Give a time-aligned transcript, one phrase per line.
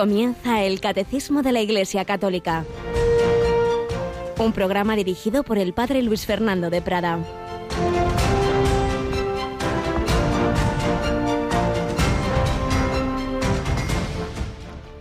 [0.00, 2.64] Comienza el Catecismo de la Iglesia Católica,
[4.38, 7.18] un programa dirigido por el Padre Luis Fernando de Prada.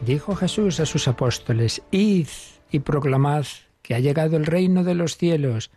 [0.05, 2.27] Dijo Jesús a sus apóstoles, Id
[2.70, 3.45] y proclamad
[3.81, 5.72] que ha llegado el reino de los cielos.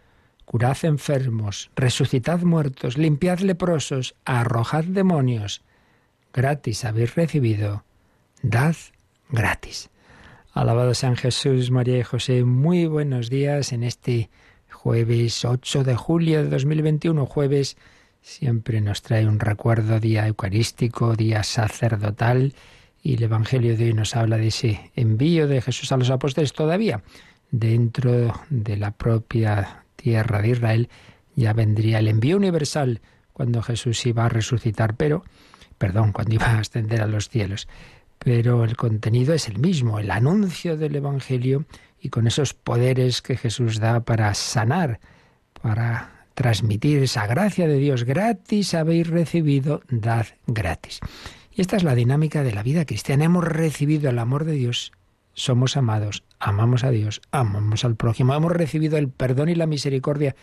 [0.46, 5.62] Curad enfermos, resucitad muertos, limpiad leprosos, arrojad demonios.
[6.32, 7.84] Gratis habéis recibido,
[8.42, 8.74] dad
[9.32, 9.90] gratis.
[10.52, 14.30] Alabado San Jesús, María y José, muy buenos días en este
[14.70, 17.78] jueves 8 de julio de 2021, jueves
[18.20, 22.54] siempre nos trae un recuerdo, día eucarístico, día sacerdotal,
[23.02, 26.52] y el Evangelio de hoy nos habla de ese envío de Jesús a los apóstoles
[26.52, 27.02] todavía.
[27.50, 30.88] Dentro de la propia tierra de Israel,
[31.34, 33.00] ya vendría el envío universal
[33.32, 35.24] cuando Jesús iba a resucitar, pero,
[35.78, 37.66] perdón, cuando iba a ascender a los cielos
[38.24, 41.64] pero el contenido es el mismo, el anuncio del Evangelio
[42.00, 45.00] y con esos poderes que Jesús da para sanar,
[45.60, 51.00] para transmitir esa gracia de Dios gratis habéis recibido, dad gratis.
[51.52, 53.24] Y esta es la dinámica de la vida cristiana.
[53.24, 54.92] Hemos recibido el amor de Dios,
[55.34, 60.36] somos amados, amamos a Dios, amamos al prójimo, hemos recibido el perdón y la misericordia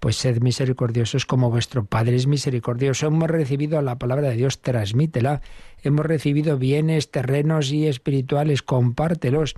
[0.00, 3.06] pues sed misericordiosos como vuestro Padre es misericordioso.
[3.06, 5.42] Hemos recibido la palabra de Dios, transmítela.
[5.82, 9.54] Hemos recibido bienes terrenos y espirituales, compártelos.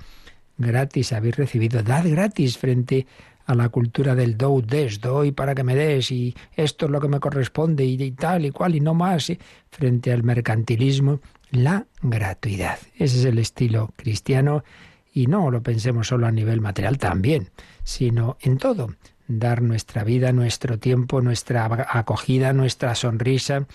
[0.59, 3.07] Gratis habéis recibido, dad gratis frente
[3.47, 7.01] a la cultura del do, des, doy para que me des y esto es lo
[7.01, 9.33] que me corresponde y, tal y cual y no más.
[9.71, 11.21] Frente al mercantilismo,
[11.51, 12.79] la gratuidad.
[12.97, 14.65] Ese es el estilo cristiano
[15.13, 17.51] y no lo pensemos solo a nivel material también,
[17.85, 18.95] sino en todo
[19.39, 23.67] dar nuestra vida, nuestro tiempo, nuestra acogida, nuestra sonrisa,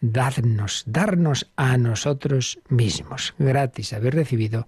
[0.00, 3.34] dadnos, darnos a nosotros mismos.
[3.38, 4.66] Gratis habéis recibido.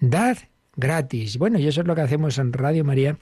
[0.00, 0.38] Dad
[0.76, 1.38] gratis.
[1.38, 3.18] Bueno, y eso es lo que hacemos en Radio María.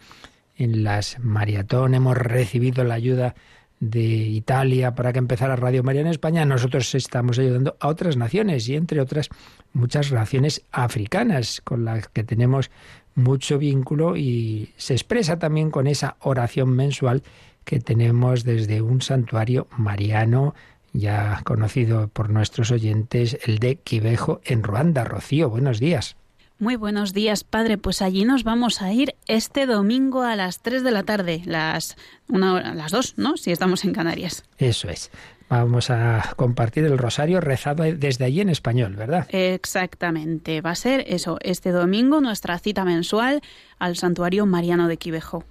[0.56, 3.34] En las maratón hemos recibido la ayuda
[3.80, 6.44] de Italia para que empezara Radio María en España.
[6.44, 9.28] Nosotros estamos ayudando a otras naciones y entre otras
[9.72, 12.70] muchas naciones africanas con las que tenemos
[13.14, 17.22] mucho vínculo y se expresa también con esa oración mensual
[17.64, 20.54] que tenemos desde un santuario mariano
[20.92, 25.04] ya conocido por nuestros oyentes, el de Quivejo en Ruanda.
[25.04, 26.16] Rocío, buenos días.
[26.60, 27.78] Muy buenos días, padre.
[27.78, 31.96] Pues allí nos vamos a ir este domingo a las 3 de la tarde, las,
[32.28, 33.36] una las 2, ¿no?
[33.36, 34.44] Si estamos en Canarias.
[34.56, 35.10] Eso es.
[35.48, 39.26] Vamos a compartir el rosario rezado desde allí en español, ¿verdad?
[39.30, 40.60] Exactamente.
[40.60, 43.42] Va a ser eso, este domingo nuestra cita mensual
[43.78, 45.44] al Santuario Mariano de Quivejo.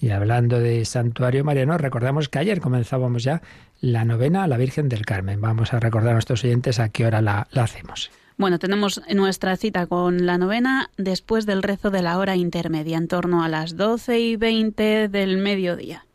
[0.00, 3.42] Y hablando de Santuario Mariano, recordamos que ayer comenzábamos ya
[3.80, 5.40] la novena a la Virgen del Carmen.
[5.40, 8.10] Vamos a recordar a nuestros oyentes a qué hora la, la hacemos.
[8.38, 13.08] Bueno, tenemos nuestra cita con la novena después del rezo de la hora intermedia, en
[13.08, 16.06] torno a las 12 y 20 del mediodía.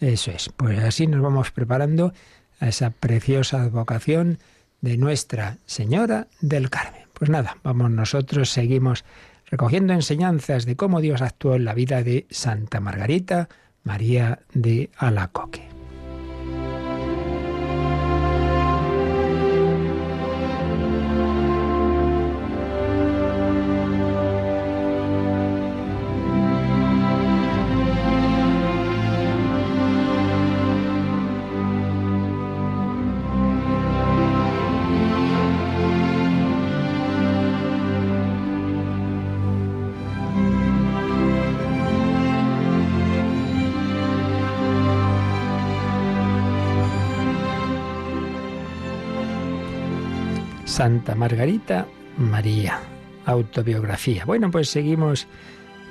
[0.00, 2.12] Eso es, pues así nos vamos preparando
[2.60, 4.38] a esa preciosa vocación
[4.80, 7.02] de Nuestra Señora del Carmen.
[7.14, 9.04] Pues nada, vamos nosotros, seguimos
[9.46, 13.48] recogiendo enseñanzas de cómo Dios actuó en la vida de Santa Margarita
[13.82, 15.69] María de Alacoque.
[50.80, 51.86] Santa Margarita
[52.16, 52.80] María,
[53.26, 54.24] autobiografía.
[54.24, 55.26] Bueno, pues seguimos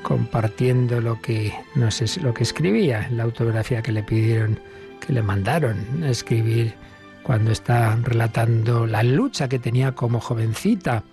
[0.01, 4.59] compartiendo lo que no sé lo que escribía, la autobiografía que le pidieron,
[4.99, 6.73] que le mandaron escribir
[7.21, 11.03] cuando está relatando la lucha que tenía como jovencita.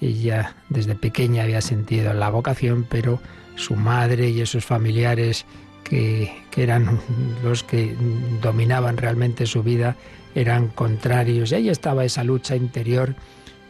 [0.00, 3.20] Ella desde pequeña había sentido la vocación, pero
[3.54, 5.46] su madre y esos familiares
[5.84, 6.98] que, que eran
[7.44, 7.94] los que
[8.42, 9.94] dominaban realmente su vida,
[10.34, 11.52] eran contrarios.
[11.52, 13.14] Y ahí estaba esa lucha interior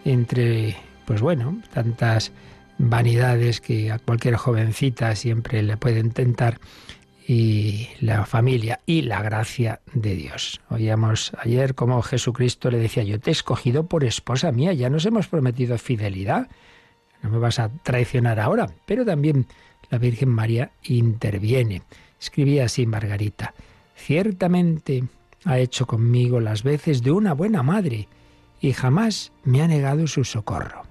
[0.04, 0.76] entre,
[1.06, 2.32] pues bueno, tantas
[2.78, 6.58] vanidades que a cualquier jovencita siempre le pueden tentar
[7.26, 10.60] y la familia y la gracia de Dios.
[10.68, 15.06] Oíamos ayer como Jesucristo le decía, yo te he escogido por esposa mía, ya nos
[15.06, 16.48] hemos prometido fidelidad,
[17.22, 19.46] no me vas a traicionar ahora, pero también
[19.90, 21.82] la Virgen María interviene.
[22.20, 23.54] Escribía así Margarita,
[23.94, 25.04] ciertamente
[25.44, 28.08] ha hecho conmigo las veces de una buena madre
[28.60, 30.82] y jamás me ha negado su socorro.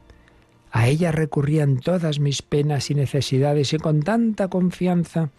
[0.72, 5.30] A ella recurrían todas mis penas y necesidades y con tanta confianza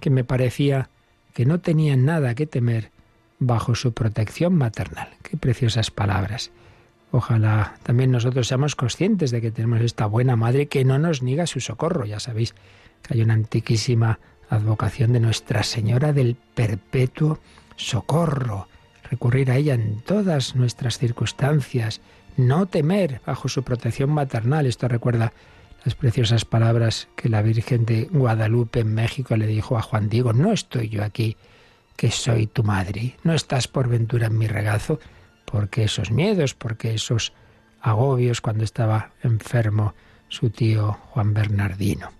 [0.00, 0.90] que me parecía
[1.34, 2.90] que no tenía nada que temer
[3.38, 5.08] bajo su protección maternal.
[5.22, 6.50] Qué preciosas palabras.
[7.10, 11.46] Ojalá también nosotros seamos conscientes de que tenemos esta buena madre que no nos niega
[11.46, 12.04] su socorro.
[12.04, 12.54] Ya sabéis
[13.02, 14.18] que hay una antiquísima
[14.50, 17.38] advocación de Nuestra Señora del Perpetuo
[17.78, 18.68] Socorro.
[19.10, 22.02] Recurrir a ella en todas nuestras circunstancias.
[22.36, 24.66] No temer bajo su protección maternal.
[24.66, 25.32] Esto recuerda
[25.84, 30.34] las preciosas palabras que la Virgen de Guadalupe en México le dijo a Juan Diego.
[30.34, 31.36] No estoy yo aquí,
[31.96, 33.16] que soy tu madre.
[33.24, 35.00] No estás por ventura en mi regazo
[35.44, 37.32] porque esos miedos, porque esos
[37.80, 39.94] agobios cuando estaba enfermo
[40.28, 42.17] su tío Juan Bernardino.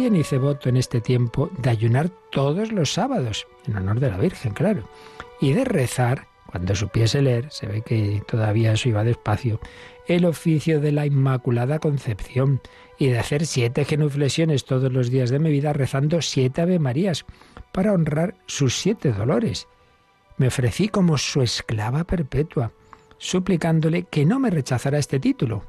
[0.00, 4.54] Hice voto en este tiempo de ayunar todos los sábados, en honor de la Virgen,
[4.54, 4.88] claro,
[5.42, 9.60] y de rezar, cuando supiese leer, se ve que todavía eso iba despacio,
[10.08, 12.62] el oficio de la Inmaculada Concepción
[12.98, 17.26] y de hacer siete genuflexiones todos los días de mi vida rezando siete Ave Marías
[17.70, 19.68] para honrar sus siete dolores.
[20.38, 22.72] Me ofrecí como su esclava perpetua,
[23.18, 25.62] suplicándole que no me rechazara este título,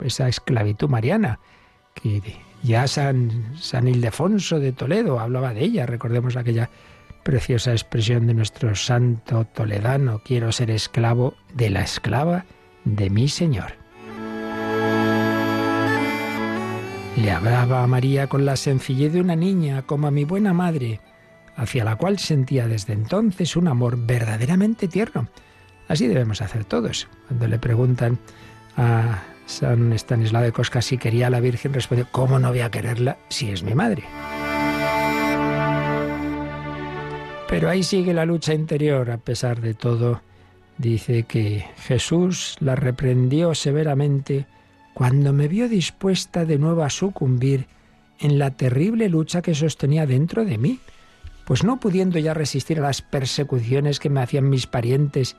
[0.00, 1.38] esa esclavitud mariana,
[1.94, 2.22] que
[2.64, 6.70] ya San, San Ildefonso de Toledo hablaba de ella, recordemos aquella
[7.22, 12.46] preciosa expresión de nuestro santo toledano, quiero ser esclavo de la esclava
[12.84, 13.74] de mi Señor.
[17.16, 21.00] Le hablaba a María con la sencillez de una niña, como a mi buena madre,
[21.56, 25.28] hacia la cual sentía desde entonces un amor verdaderamente tierno.
[25.86, 27.08] Así debemos hacer todos.
[27.28, 28.18] Cuando le preguntan
[28.76, 32.70] a San Estanislao de Cosca si quería a la Virgen, responde, ¿cómo no voy a
[32.70, 34.04] quererla si es mi madre?
[37.48, 40.22] Pero ahí sigue la lucha interior, a pesar de todo.
[40.78, 44.46] Dice que Jesús la reprendió severamente
[44.92, 47.66] cuando me vio dispuesta de nuevo a sucumbir
[48.18, 50.80] en la terrible lucha que sostenía dentro de mí,
[51.44, 55.36] pues no pudiendo ya resistir a las persecuciones que me hacían mis parientes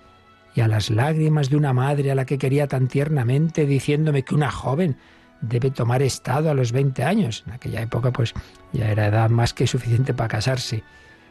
[0.55, 4.33] y a las lágrimas de una madre a la que quería tan tiernamente, diciéndome que
[4.33, 4.97] una joven
[5.41, 7.43] debe tomar estado a los 20 años.
[7.45, 8.33] En aquella época pues
[8.71, 10.83] ya era edad más que suficiente para casarse.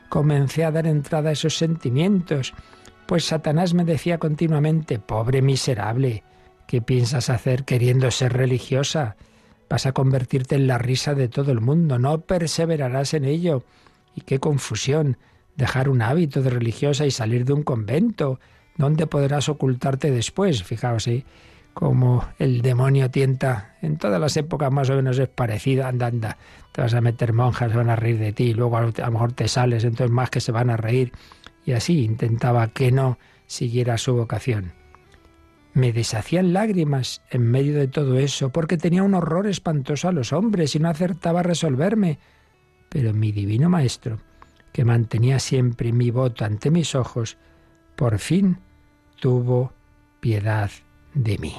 [0.09, 2.55] Comencé a dar entrada a esos sentimientos,
[3.06, 6.23] pues Satanás me decía continuamente, pobre miserable,
[6.67, 9.17] ¿Qué piensas hacer queriendo ser religiosa?
[9.69, 13.65] Vas a convertirte en la risa de todo el mundo, no perseverarás en ello.
[14.15, 15.19] Y qué confusión,
[15.56, 18.41] dejar un hábito de religiosa y salir de un convento.
[18.76, 20.62] ¿Dónde podrás ocultarte después?
[20.65, 21.25] Fijaos, ¿eh?
[21.75, 26.38] como el demonio tienta, en todas las épocas más o menos es parecido, anda, anda,
[26.73, 29.32] te vas a meter monjas, se van a reír de ti, luego a lo mejor
[29.32, 31.12] te sales, entonces más que se van a reír.
[31.67, 34.73] Y así intentaba que no siguiera su vocación.
[35.73, 40.32] Me deshacían lágrimas en medio de todo eso, porque tenía un horror espantoso a los
[40.32, 42.21] hombres y no acertaba a resolverme.
[42.88, 44.21] Pero mi divino Maestro,
[44.73, 47.37] que mantenía siempre mi voto ante mis ojos,
[47.97, 48.59] por fin
[49.21, 49.73] tuvo
[50.21, 50.71] piedad
[51.15, 51.55] de mí.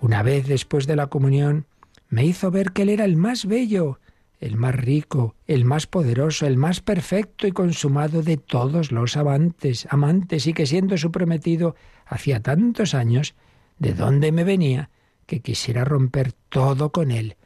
[0.00, 1.66] Una vez después de la comunión,
[2.08, 4.00] me hizo ver que Él era el más bello,
[4.38, 9.86] el más rico, el más poderoso, el más perfecto y consumado de todos los amantes,
[9.90, 11.76] amantes, y que siendo su prometido
[12.06, 13.34] hacía tantos años,
[13.78, 14.90] de dónde me venía,
[15.26, 17.36] que quisiera romper todo con él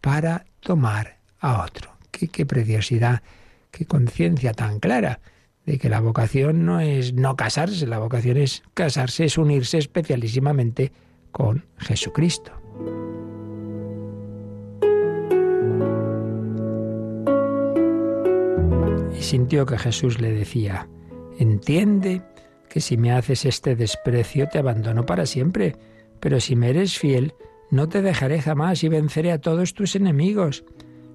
[0.00, 1.96] para tomar a otro.
[2.10, 3.22] Qué, qué preciosidad,
[3.70, 5.20] qué conciencia tan clara
[5.66, 10.92] de que la vocación no es no casarse, la vocación es casarse, es unirse especialísimamente
[11.32, 12.52] con Jesucristo.
[19.18, 20.88] Y sintió que Jesús le decía,
[21.38, 22.22] entiende
[22.68, 25.76] que si me haces este desprecio te abandono para siempre,
[26.20, 27.34] pero si me eres fiel,
[27.70, 30.64] no te dejaré jamás y venceré a todos tus enemigos.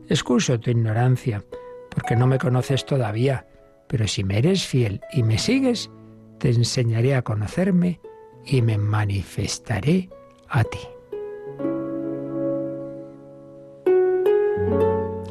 [0.07, 1.43] Excuso tu ignorancia,
[1.89, 3.45] porque no me conoces todavía,
[3.89, 5.89] pero si me eres fiel y me sigues,
[6.37, 7.99] te enseñaré a conocerme
[8.45, 10.09] y me manifestaré
[10.47, 10.79] a ti.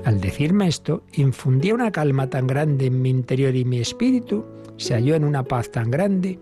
[0.05, 4.45] Al decirme esto, infundía una calma tan grande en mi interior y mi espíritu,
[4.77, 6.41] se halló en una paz tan grande,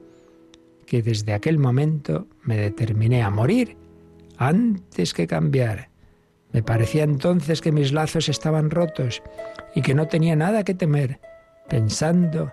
[0.86, 3.76] que desde aquel momento me determiné a morir
[4.38, 5.90] antes que cambiar.
[6.52, 9.22] Me parecía entonces que mis lazos estaban rotos
[9.74, 11.20] y que no tenía nada que temer,
[11.68, 12.52] pensando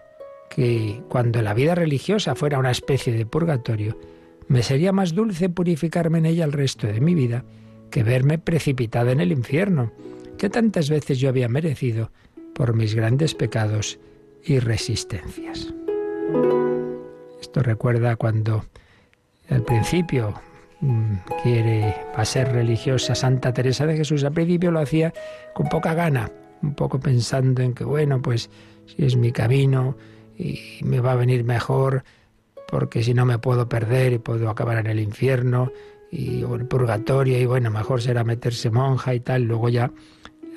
[0.50, 3.98] que cuando la vida religiosa fuera una especie de purgatorio,
[4.48, 7.44] me sería más dulce purificarme en ella el resto de mi vida
[7.90, 9.92] que verme precipitada en el infierno,
[10.38, 12.12] que tantas veces yo había merecido
[12.54, 14.00] por mis grandes pecados
[14.44, 15.74] y resistencias.
[17.40, 18.66] Esto recuerda cuando
[19.50, 20.34] al principio
[20.82, 24.24] mm, quiere va a ser religiosa Santa Teresa de Jesús.
[24.24, 25.14] Al principio lo hacía
[25.54, 28.50] con poca gana, un poco pensando en que bueno, pues
[28.86, 29.96] si es mi camino
[30.38, 32.04] y me va a venir mejor
[32.68, 35.72] porque si no me puedo perder y puedo acabar en el infierno
[36.12, 39.44] y o el purgatorio y bueno, mejor será meterse monja y tal.
[39.44, 39.92] Luego ya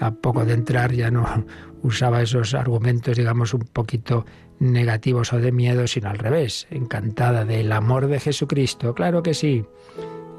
[0.01, 1.27] a poco de entrar ya no
[1.83, 4.25] usaba esos argumentos, digamos, un poquito
[4.59, 8.95] negativos o de miedo, sino al revés, encantada del amor de Jesucristo.
[8.95, 9.65] Claro que sí,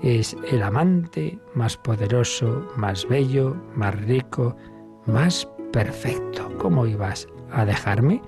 [0.02, 4.56] es el amante más poderoso, más bello, más rico,
[5.06, 6.52] más perfecto.
[6.58, 8.22] ¿Cómo ibas a dejarme?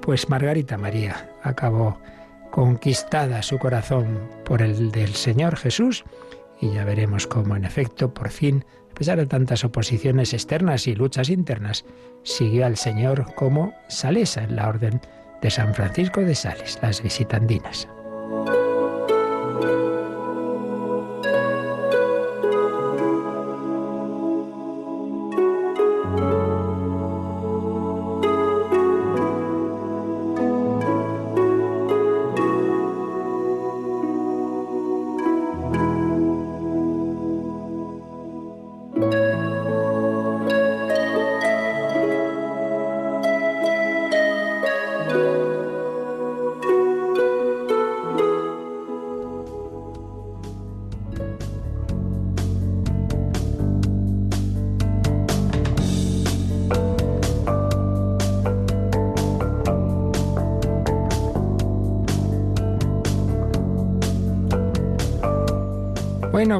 [0.00, 1.98] Pues Margarita María acabó
[2.50, 6.04] conquistada su corazón por el del Señor Jesús
[6.60, 10.96] y ya veremos cómo en efecto por fin a pesar de tantas oposiciones externas y
[10.96, 11.84] luchas internas,
[12.24, 15.00] siguió al Señor como Salesa en la orden
[15.40, 17.86] de San Francisco de Sales, las visitandinas.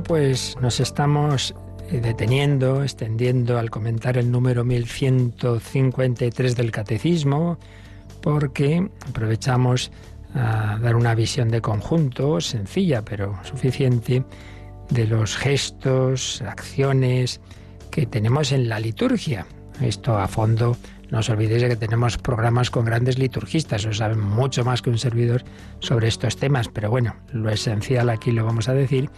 [0.08, 1.54] Pues nos estamos
[1.90, 7.58] eh, deteniendo, extendiendo al comentar el número 1153 del Catecismo,
[8.22, 9.92] porque aprovechamos
[10.34, 14.24] a dar una visión de conjunto, sencilla pero suficiente,
[14.88, 17.42] de los gestos, acciones
[17.90, 19.46] que tenemos en la liturgia.
[19.82, 20.78] Esto a fondo,
[21.10, 24.90] no os olvidéis de que tenemos programas con grandes liturgistas, os saben mucho más que
[24.90, 25.44] un servidor
[25.80, 29.10] sobre estos temas, pero bueno, lo esencial aquí lo vamos a decir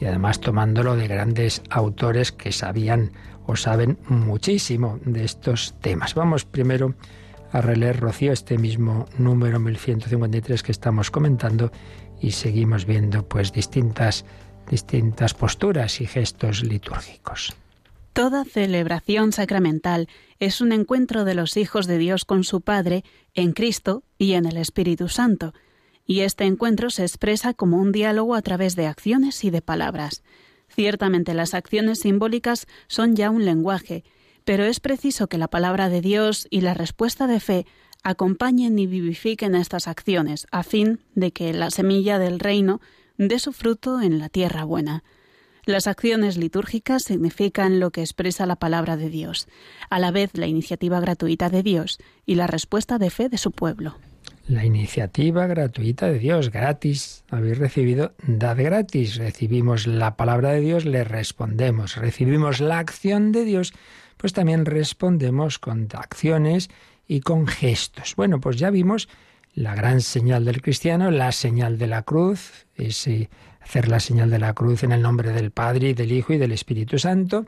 [0.00, 3.12] y además tomándolo de grandes autores que sabían
[3.46, 6.14] o saben muchísimo de estos temas.
[6.14, 6.94] Vamos primero
[7.52, 11.70] a releer, Rocío, este mismo número 1153 que estamos comentando
[12.20, 14.24] y seguimos viendo pues distintas,
[14.68, 17.56] distintas posturas y gestos litúrgicos.
[18.16, 20.08] Toda celebración sacramental
[20.40, 23.04] es un encuentro de los hijos de Dios con su Padre
[23.34, 25.52] en Cristo y en el Espíritu Santo
[26.06, 30.22] y este encuentro se expresa como un diálogo a través de acciones y de palabras.
[30.68, 34.02] Ciertamente las acciones simbólicas son ya un lenguaje,
[34.46, 37.66] pero es preciso que la palabra de Dios y la respuesta de fe
[38.02, 42.80] acompañen y vivifiquen estas acciones, a fin de que la semilla del reino
[43.18, 45.04] dé su fruto en la tierra buena.
[45.66, 49.48] Las acciones litúrgicas significan lo que expresa la palabra de Dios,
[49.90, 53.50] a la vez la iniciativa gratuita de Dios y la respuesta de fe de su
[53.50, 53.96] pueblo
[54.48, 57.24] la iniciativa gratuita de Dios, gratis.
[57.30, 59.16] Habéis recibido, dad gratis.
[59.16, 61.96] Recibimos la palabra de Dios, le respondemos.
[61.96, 63.72] Recibimos la acción de Dios,
[64.16, 66.70] pues también respondemos con acciones
[67.08, 68.14] y con gestos.
[68.14, 69.08] Bueno, pues ya vimos
[69.54, 73.30] la gran señal del cristiano, la señal de la cruz, ese
[73.66, 76.38] hacer la señal de la cruz en el nombre del Padre y del Hijo y
[76.38, 77.46] del Espíritu Santo.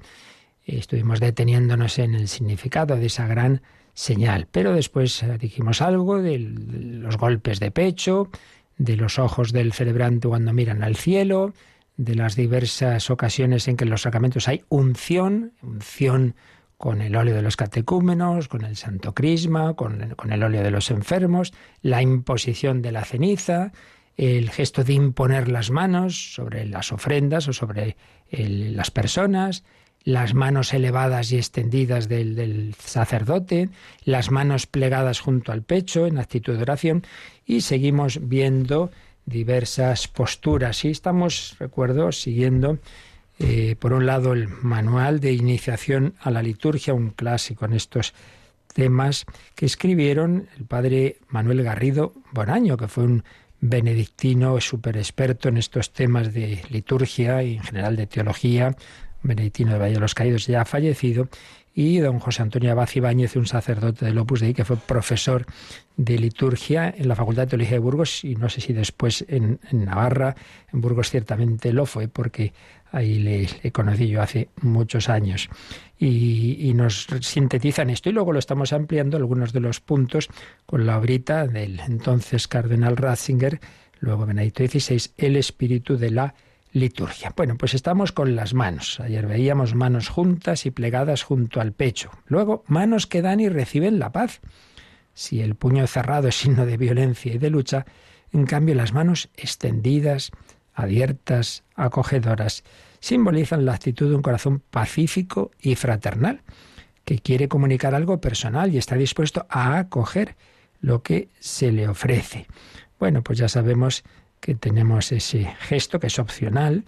[0.66, 3.62] Estuvimos deteniéndonos en el significado de esa gran
[3.94, 4.48] señal.
[4.50, 8.30] Pero después eh, dijimos algo de los golpes de pecho,
[8.78, 11.54] de los ojos del celebrante cuando miran al cielo,
[11.96, 16.34] de las diversas ocasiones en que en los sacramentos hay unción, unción
[16.78, 20.90] con el óleo de los catecúmenos, con el santo crisma, con, el óleo de los
[20.90, 23.72] enfermos, la imposición de la ceniza,
[24.18, 27.96] el gesto de imponer las manos sobre las ofrendas o sobre
[28.30, 29.62] las personas,
[30.02, 33.70] las manos elevadas y extendidas del, sacerdote,
[34.04, 37.04] las manos plegadas junto al pecho en actitud de oración
[37.46, 38.90] y seguimos viendo
[39.24, 40.84] diversas posturas.
[40.84, 42.78] Y estamos, recuerdo, siguiendo
[43.38, 48.14] eh, por un lado el manual de iniciación a la liturgia, un clásico en estos
[48.74, 53.24] temas que escribieron el padre Manuel Garrido Bonaño, que fue un
[53.60, 58.76] benedictino súper experto en estos temas de liturgia y en general de teología,
[59.22, 61.28] Benedictino de Valle de los Caídos, ya ha fallecido,
[61.74, 65.46] y don José Antonio Abad Ibáñez, un sacerdote del Opus Dei que fue profesor
[65.96, 69.60] de liturgia en la Facultad de Teología de Burgos y no sé si después en,
[69.70, 70.34] Navarra,
[70.72, 72.52] en Burgos ciertamente lo fue porque
[72.92, 75.48] ahí le, conocí yo hace muchos años.
[75.98, 80.28] Y, y, nos sintetizan esto y luego lo estamos ampliando algunos de los puntos
[80.64, 83.60] con la obrita del entonces cardenal Ratzinger,
[83.98, 86.34] luego Benedicto XVI, el espíritu de la
[86.72, 87.32] liturgia.
[87.36, 89.00] Bueno, pues estamos con las manos.
[89.00, 92.10] Ayer veíamos manos juntas y plegadas junto al pecho.
[92.26, 94.40] Luego, manos que dan y reciben la paz.
[95.14, 97.86] Si el puño cerrado es signo de violencia y de lucha,
[98.32, 100.30] en cambio las manos extendidas,
[100.78, 102.64] abiertas, acogedoras,
[103.00, 106.42] simbolizan la actitud de un corazón pacífico y fraternal,
[107.04, 110.36] que quiere comunicar algo personal y está dispuesto a acoger
[110.80, 112.46] lo que se le ofrece.
[112.98, 114.04] Bueno, pues ya sabemos
[114.40, 116.84] que tenemos ese gesto que es opcional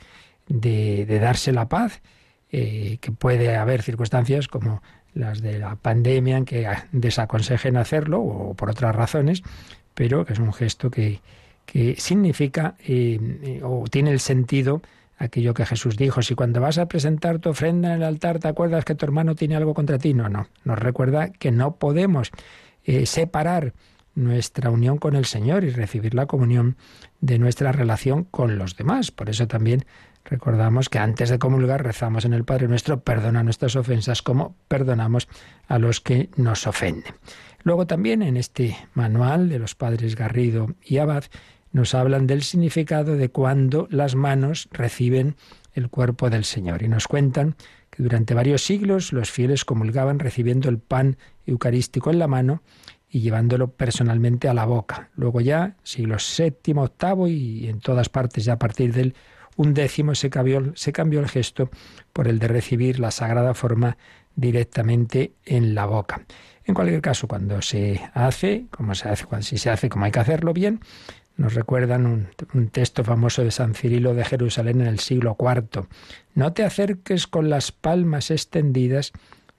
[0.46, 2.00] de, darse la paz,
[2.52, 4.82] eh, que puede haber circunstancias como
[5.14, 9.42] las de la pandemia en que desaconsejen hacerlo o por otras razones,
[9.94, 11.20] pero que es un gesto que,
[11.70, 14.82] que significa eh, o tiene el sentido
[15.18, 18.48] aquello que Jesús dijo, si cuando vas a presentar tu ofrenda en el altar te
[18.48, 22.32] acuerdas que tu hermano tiene algo contra ti, no, no, nos recuerda que no podemos
[22.84, 23.74] eh, separar
[24.16, 26.76] nuestra unión con el Señor y recibir la comunión
[27.20, 29.12] de nuestra relación con los demás.
[29.12, 29.84] Por eso también
[30.24, 35.28] recordamos que antes de comulgar rezamos en el Padre nuestro, perdona nuestras ofensas como perdonamos
[35.68, 37.14] a los que nos ofenden.
[37.62, 41.24] Luego también en este manual de los padres Garrido y Abad
[41.72, 45.36] nos hablan del significado de cuando las manos reciben
[45.72, 47.56] el cuerpo del Señor y nos cuentan
[47.90, 52.62] que durante varios siglos los fieles comulgaban recibiendo el pan eucarístico en la mano
[53.08, 55.10] y llevándolo personalmente a la boca.
[55.14, 59.14] Luego ya, siglo VII, VIII y en todas partes ya a partir del
[59.56, 61.70] undécimo se cambió, se cambió el gesto
[62.12, 63.96] por el de recibir la sagrada forma
[64.36, 66.22] directamente en la boca.
[66.64, 70.20] En cualquier caso, cuando se hace, como se hace, si se hace como hay que
[70.20, 70.80] hacerlo bien,
[71.40, 75.86] nos recuerdan un, texto famoso de San Cirilo de Jerusalén en el siglo IV.
[76.34, 79.12] No te acerques con las palmas extendidas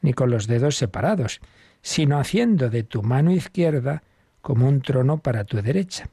[0.04, 1.42] ni con los dedos separados,
[1.82, 4.04] sino haciendo de tu mano izquierda
[4.44, 6.08] como un trono para tu derecha.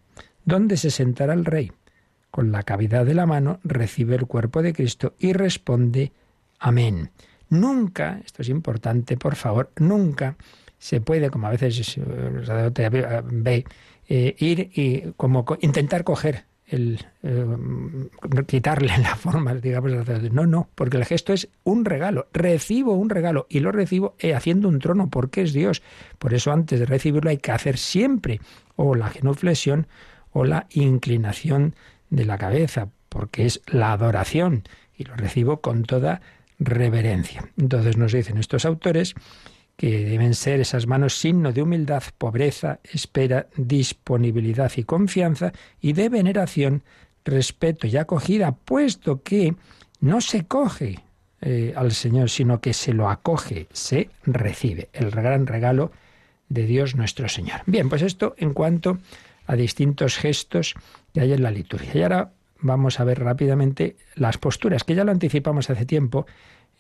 [0.47, 1.71] ¿Dónde se sentará el rey?
[2.31, 6.13] Con la cavidad de la mano recibe el cuerpo de Cristo y responde
[6.61, 7.11] Amén.
[7.51, 10.35] Nunca, esto es importante, por favor, nunca
[10.79, 13.65] se puede, como a veces eh, ve,
[14.09, 17.47] eh, ir y como intentar coger el eh,
[18.47, 19.93] quitarle la forma, digamos,
[20.33, 24.35] no, no, porque el gesto es un regalo, recibo un regalo y lo recibo eh,
[24.35, 25.83] haciendo un trono porque es Dios.
[26.19, 28.41] Por eso antes de recibirlo hay que hacer siempre
[28.77, 29.87] o la genuflexión
[30.33, 31.75] o la inclinación
[32.11, 34.65] de la cabeza, porque es la adoración
[34.97, 36.21] y lo recibo con toda
[36.59, 37.49] reverencia.
[37.57, 39.15] Entonces nos dicen estos autores
[39.79, 46.09] que deben ser esas manos signo de humildad, pobreza, espera, disponibilidad y confianza, y de
[46.09, 46.83] veneración,
[47.25, 49.55] respeto y acogida, puesto que
[50.01, 50.99] no se coge
[51.41, 55.93] eh, al Señor, sino que se lo acoge, se recibe, el gran regalo
[56.49, 57.61] de Dios nuestro Señor.
[57.67, 58.99] Bien, pues esto en cuanto
[59.47, 60.75] a distintos gestos
[61.15, 61.93] que hay en la liturgia.
[61.95, 66.27] Y ahora vamos a ver rápidamente las posturas, que ya lo anticipamos hace tiempo,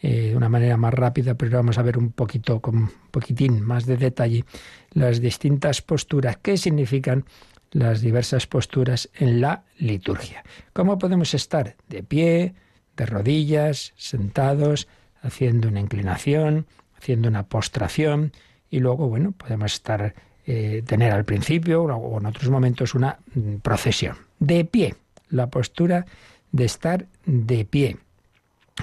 [0.00, 3.60] eh, de una manera más rápida, pero vamos a ver un poquito, con un poquitín
[3.60, 4.44] más de detalle,
[4.92, 7.24] las distintas posturas, qué significan
[7.72, 10.44] las diversas posturas en la liturgia.
[10.72, 12.54] ¿Cómo podemos estar de pie,
[12.96, 14.88] de rodillas, sentados,
[15.20, 18.32] haciendo una inclinación, haciendo una postración
[18.70, 20.14] y luego, bueno, podemos estar
[20.46, 24.16] eh, tener al principio o en otros momentos una mm, procesión.
[24.38, 24.94] De pie,
[25.28, 26.06] la postura
[26.52, 27.96] de estar de pie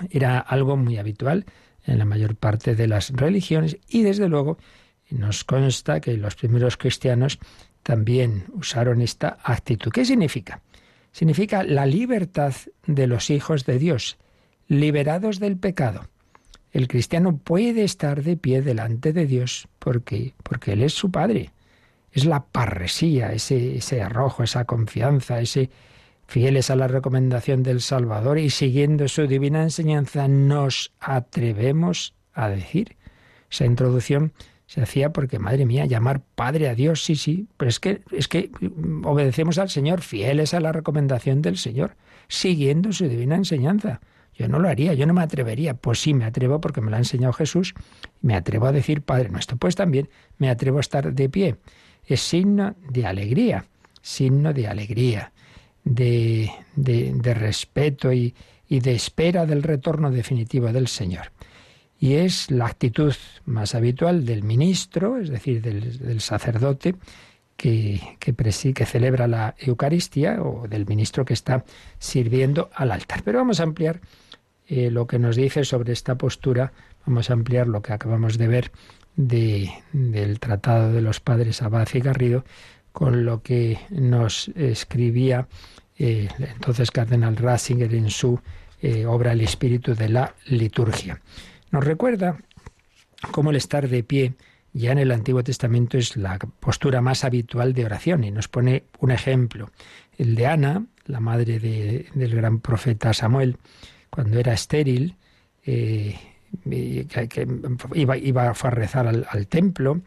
[0.10, 1.45] era algo muy habitual
[1.86, 4.58] en la mayor parte de las religiones y desde luego
[5.10, 7.39] nos consta que los primeros cristianos
[7.84, 9.91] también usaron esta actitud.
[9.91, 10.62] ¿Qué significa?
[11.12, 12.53] Significa la libertad
[12.88, 14.17] de los hijos de Dios,
[14.67, 16.10] liberados del pecado.
[16.71, 21.51] El cristiano puede estar de pie delante de Dios porque, porque Él es su Padre.
[22.12, 25.69] Es la parresía, ese, ese arrojo, esa confianza, ese,
[26.27, 32.97] Fieles a la recomendación del Salvador y siguiendo su divina enseñanza, nos atrevemos a decir.
[33.49, 34.33] Esa introducción
[34.65, 38.27] se hacía porque, madre mía, llamar Padre a Dios, sí, sí, pero es que, es
[38.27, 38.49] que
[39.03, 41.95] obedecemos al Señor, fieles a la recomendación del Señor,
[42.27, 44.01] siguiendo su divina enseñanza.
[44.33, 45.75] Yo no lo haría, yo no me atrevería.
[45.75, 47.73] Pues sí, me atrevo porque me lo ha enseñado Jesús.
[48.21, 49.55] Me atrevo a decir Padre nuestro.
[49.55, 50.09] Pues también
[50.39, 51.55] me atrevo a estar de pie.
[52.03, 53.65] Es signo de alegría,
[54.01, 55.31] signo de alegría
[55.85, 58.35] de, de, respeto y,
[58.67, 61.31] y de espera del retorno definitivo del Señor.
[61.97, 63.13] y es la actitud
[63.45, 66.95] más habitual del ministro, es decir, del, sacerdote
[67.55, 71.63] que, que, que, celebra la Eucaristía o del ministro que está
[71.99, 73.21] sirviendo al altar.
[73.23, 74.01] Pero vamos a ampliar
[74.67, 76.73] eh, lo que nos dice sobre esta postura,
[77.05, 78.71] vamos a ampliar lo que acabamos de ver
[79.15, 82.43] de, del Tratado de los Padres Abad y Garrido
[82.95, 85.49] con lo que nos escribía
[85.97, 88.39] eh, entonces Cardenal Ratzinger en su
[88.81, 91.19] eh, obra El espíritu de la liturgia.
[91.71, 92.38] Nos recuerda
[93.31, 94.36] cómo el estar de pie
[94.71, 98.86] ya en el Antiguo Testamento es la postura más habitual de oración y nos pone
[98.99, 99.71] un ejemplo.
[100.17, 103.58] El de Ana, la madre del gran profeta Samuel,
[104.10, 105.17] cuando era estéril,
[105.65, 106.17] eh,
[106.63, 107.45] que,
[107.93, 110.01] iba, iba, a rezar al, templo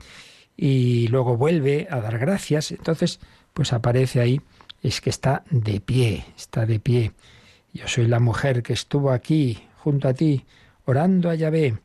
[0.60, 2.72] y luego vuelve a dar gracias.
[2.72, 3.20] Entonces,
[3.54, 4.40] pues aparece ahí,
[4.82, 7.12] es que está de pie, está de pie.
[7.72, 10.44] Yo soy la mujer que estuvo aquí junto a ti
[10.84, 11.78] orando a Yahvé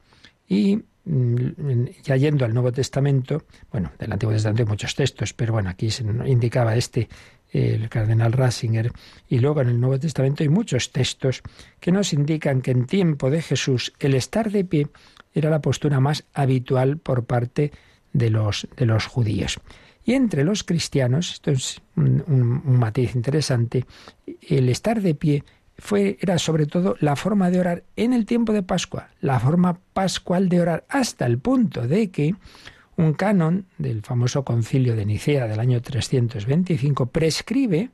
[0.48, 5.54] y mm, ya yendo al Nuevo Testamento, bueno, del Antiguo Testamento hay muchos textos, pero
[5.54, 7.10] bueno, aquí se indicaba este,
[7.52, 8.92] el cardenal Ratzinger,
[9.30, 11.44] y luego en el Nuevo Testamento hay muchos textos
[11.80, 14.88] que nos indican que en tiempo de Jesús el estar de pie
[15.36, 19.60] era la postura más habitual por parte de los, de los judíos.
[20.06, 23.86] Y entre los cristianos, esto es un matiz interesante,
[24.42, 25.44] el estar de pie
[25.78, 29.80] fue, era sobre todo la forma de orar en el tiempo de Pascua, la forma
[29.94, 32.36] pascual de orar, hasta el punto de que
[32.96, 37.90] un canon del famoso concilio de Nicea del año 325 prescribe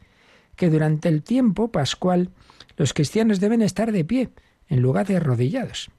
[0.56, 2.32] que durante el tiempo pascual
[2.76, 4.30] los cristianos deben estar de pie
[4.68, 5.90] en lugar de arrodillados.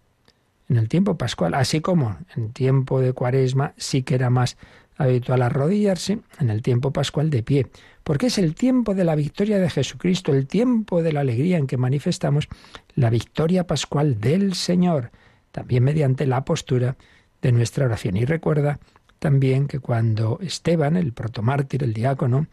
[0.70, 4.56] En el tiempo pascual, así como en tiempo de cuaresma sí que era más
[4.96, 7.66] habitual arrodillarse, en el tiempo pascual de pie
[8.11, 11.66] porque es el tiempo de la victoria de Jesucristo, el tiempo de la alegría en
[11.66, 12.48] que manifestamos
[12.94, 15.11] la victoria pascual del Señor,
[15.52, 16.96] también mediante la postura
[17.42, 18.16] de nuestra oración.
[18.16, 18.80] Y recuerda
[19.18, 22.46] también que cuando Esteban, el protomártir, el diácono,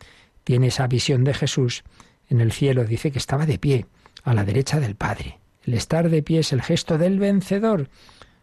[0.44, 1.84] tiene esa visión de Jesús
[2.30, 3.86] en el cielo, dice que estaba de pie,
[4.24, 5.40] a la derecha del Padre.
[5.68, 7.90] El estar de pie es el gesto del vencedor.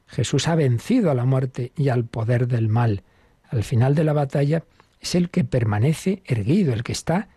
[0.06, 3.02] Jesús ha vencido a la muerte y al poder del mal.
[3.48, 4.62] Al final de la batalla,
[5.00, 7.28] es el que permanece erguido, el que está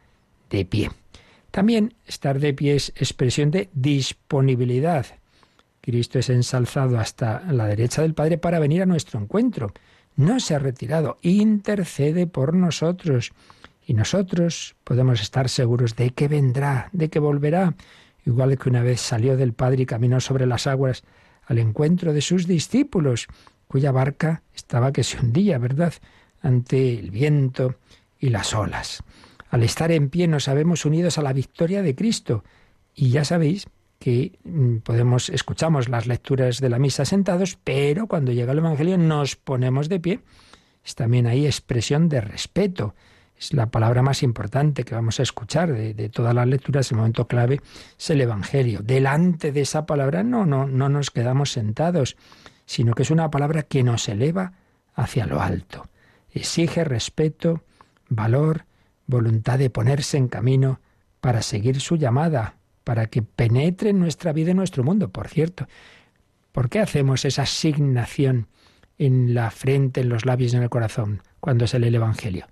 [0.50, 0.91] de pie.
[1.52, 5.06] También estar de pie es expresión de disponibilidad.
[5.80, 9.71] Cristo es ensalzado hasta la derecha del Padre para venir a nuestro encuentro.
[10.17, 13.32] No se ha retirado, intercede por nosotros.
[13.86, 17.73] Y nosotros podemos estar seguros de que vendrá, de que volverá,
[18.28, 21.04] igual que una vez salió del Padre y caminó sobre las aguas
[21.46, 23.28] al encuentro de sus discípulos,
[23.68, 25.94] cuya barca estaba que se hundía, ¿verdad?
[26.42, 27.76] ante el viento
[28.20, 29.04] y las olas.
[29.50, 32.44] Al estar en pie nos sabemos unidos a la victoria de Cristo
[32.94, 33.68] y ya sabéis
[34.00, 38.98] que mm, podemos escuchamos las lecturas de la misa sentados, pero cuando llega el evangelio
[38.98, 40.20] nos ponemos de pie.
[40.84, 42.96] Es también ahí expresión de respeto.
[43.39, 46.91] Es la palabra más importante que vamos a escuchar de, todas las lecturas.
[46.91, 47.62] El momento clave
[47.97, 48.80] es el Evangelio.
[48.82, 52.17] Delante de esa palabra no, no, no nos quedamos sentados,
[52.65, 54.54] sino que es una palabra que nos eleva
[54.95, 55.88] hacia lo alto
[56.38, 57.63] exige respeto,
[58.10, 58.65] valor,
[59.06, 60.80] voluntad de ponerse en camino
[61.19, 65.10] para seguir su llamada, para que penetre en nuestra vida y nuestro mundo.
[65.10, 65.67] Por cierto,
[66.52, 68.47] ¿por qué hacemos esa asignación
[68.97, 72.47] en la frente, en los labios y en el corazón cuando se lee el Evangelio?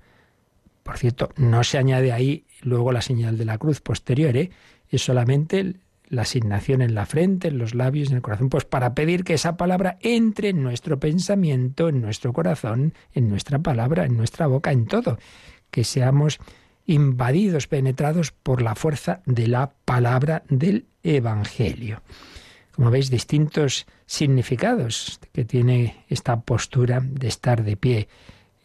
[0.86, 5.78] Por cierto, no se añade ahí luego la señal de la cruz posterior, es solamente
[6.10, 9.34] la asignación en la frente, en los labios, en el corazón, pues para pedir que
[9.34, 14.71] esa palabra entre en nuestro pensamiento, en nuestro corazón, en nuestra palabra, en nuestra boca,
[14.71, 15.17] en todo,
[15.71, 16.38] que seamos
[16.86, 22.04] invadidos, penetrados por la fuerza de la palabra del Evangelio.
[22.74, 28.08] Como veis, distintos significados que tiene esta postura de estar de pie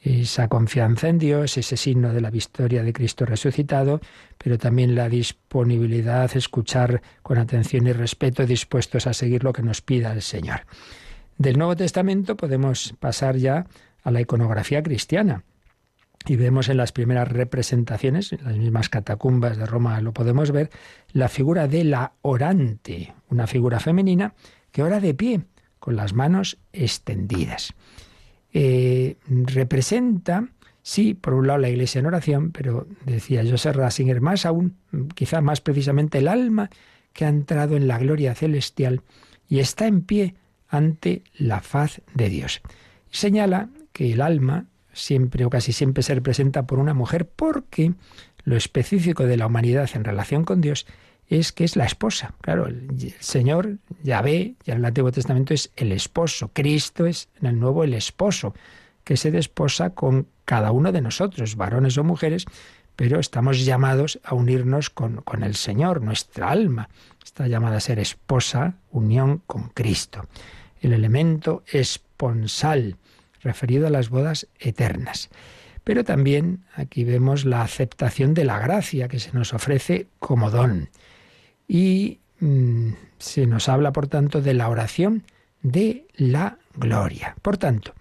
[0.01, 4.01] esa confianza en Dios, ese signo de la victoria de Cristo resucitado,
[4.39, 9.83] pero también la disponibilidad escuchar con atención y respeto, dispuestos a seguir lo que nos
[9.83, 10.63] pida el Señor.
[11.37, 13.67] Del Nuevo Testamento podemos pasar ya
[14.03, 15.45] a la iconografía cristiana.
[16.27, 20.71] Y vemos en las primeras representaciones, en las mismas catacumbas de Roma lo podemos ver,
[21.13, 24.35] la figura de la orante, una figura femenina
[24.71, 25.43] que ora de pie,
[25.79, 27.75] con las manos extendidas.
[28.53, 30.49] Eh, representa,
[30.83, 34.77] sí, por un lado la iglesia en oración, pero decía Joseph Ratzinger, más aún,
[35.15, 36.71] quizá más precisamente el alma
[37.13, 39.03] que ha entrado en la gloria celestial
[39.49, 40.35] y está en pie
[40.69, 42.63] ante la faz de Dios.
[43.11, 47.95] Señala que el alma siempre o casi siempre se representa por una mujer porque
[48.45, 50.87] lo específico de la humanidad en relación con Dios
[51.31, 52.35] es que es la esposa.
[52.41, 56.51] Claro, el, Señor, Yahvé, ya en el Antiguo Testamento es el esposo.
[56.53, 58.53] Cristo es en el Nuevo el esposo,
[59.05, 62.47] que se desposa con cada uno de nosotros, varones o mujeres,
[62.97, 66.89] pero estamos llamados a unirnos con, con el Señor, nuestra alma.
[67.25, 70.27] Está llamada a ser esposa, unión con Cristo.
[70.81, 72.97] El elemento esponsal,
[73.41, 75.31] referido a las bodas eternas.
[75.85, 80.91] Pero también aquí vemos la aceptación de la gracia que se nos ofrece como don.
[81.73, 85.23] Y mm, se nos habla, por tanto, de la oración
[85.63, 87.37] de la gloria.
[87.43, 87.95] Por tanto,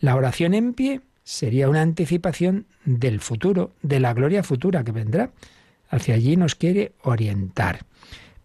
[0.00, 5.30] la oración en pie sería una anticipación del futuro, de la gloria futura que vendrá.
[5.90, 7.86] Hacia allí nos quiere orientar.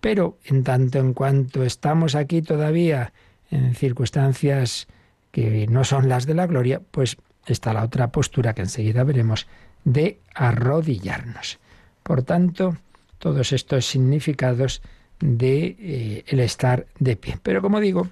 [0.01, 3.11] Pero en tanto en cuanto estamos aquí todavía
[3.49, 4.87] en circunstancias
[5.31, 9.47] que no son las de la gloria, pues está la otra postura que enseguida veremos
[9.83, 11.57] de arrodillarnos.
[12.03, 12.77] Por tanto,
[13.19, 14.81] todos estos significados
[15.19, 17.37] de eh, el estar de pie.
[17.43, 18.09] Pero como digo,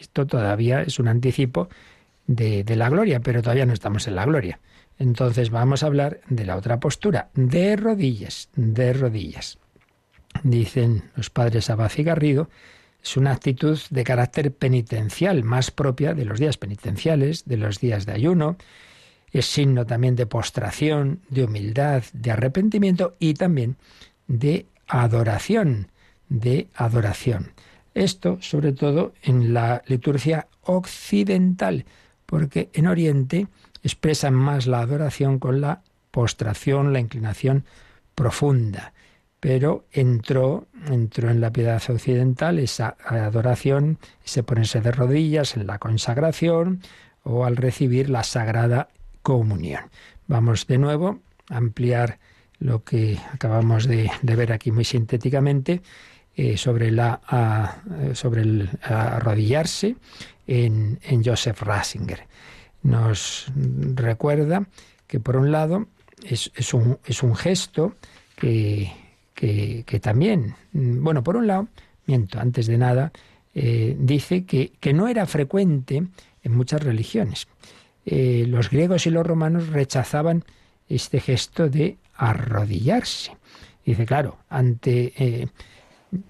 [0.00, 1.68] esto todavía es un anticipo
[2.26, 4.58] de, de la gloria, pero todavía no estamos en la gloria.
[4.98, 9.58] Entonces vamos a hablar de la otra postura, de rodillas, de rodillas.
[10.42, 12.48] Dicen los padres Abad y Garrido,
[13.02, 18.04] es una actitud de carácter penitencial, más propia de los días penitenciales, de los días
[18.04, 18.56] de ayuno,
[19.32, 23.76] es signo también de postración, de humildad, de arrepentimiento y también
[24.26, 25.90] de adoración,
[26.28, 27.52] de adoración.
[27.94, 31.86] Esto, sobre todo, en la liturgia occidental,
[32.26, 33.46] porque en Oriente
[33.82, 37.64] expresan más la adoración con la postración, la inclinación
[38.14, 38.92] profunda.
[39.40, 45.78] Pero entró, entró en la piedad occidental esa adoración, ese ponerse de rodillas en la
[45.78, 46.80] consagración
[47.22, 48.88] o al recibir la sagrada
[49.22, 49.90] comunión.
[50.26, 52.18] Vamos de nuevo a ampliar
[52.58, 55.82] lo que acabamos de, ver aquí muy sintéticamente
[56.36, 57.20] eh, sobre, la,
[58.14, 59.96] sobre el arrodillarse
[60.46, 62.26] en, Joseph Ratzinger.
[62.82, 63.46] Nos
[63.94, 64.66] recuerda
[65.06, 65.86] que por un lado
[66.24, 67.94] es, un, es un, gesto
[68.36, 68.92] que,
[69.34, 71.68] que, también, bueno, por un lado,
[72.06, 73.12] miento, antes de nada,
[73.54, 76.06] eh, dice que, que no era frecuente
[76.42, 77.48] en muchas religiones.
[78.04, 80.44] Eh, los griegos y los romanos rechazaban
[80.88, 83.36] este gesto de arrodillarse.
[83.84, 85.48] Dice, claro, ante eh,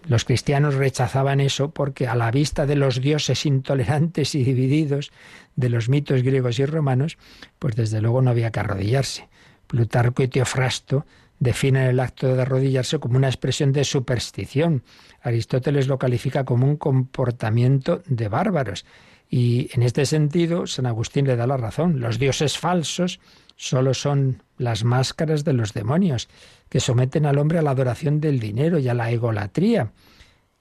[0.07, 5.13] los cristianos rechazaban eso porque a la vista de los dioses intolerantes y divididos
[5.55, 7.19] de los mitos griegos y romanos,
[7.59, 9.29] pues desde luego no había que arrodillarse.
[9.67, 11.07] Plutarco y Teofrasto
[11.39, 14.83] definen el acto de arrodillarse como una expresión de superstición.
[15.23, 18.87] Aristóteles lo califica como un comportamiento de bárbaros.
[19.29, 22.01] Y en este sentido, San Agustín le da la razón.
[22.01, 23.21] Los dioses falsos
[23.57, 26.29] solo son las máscaras de los demonios,
[26.69, 29.93] que someten al hombre a la adoración del dinero y a la egolatría.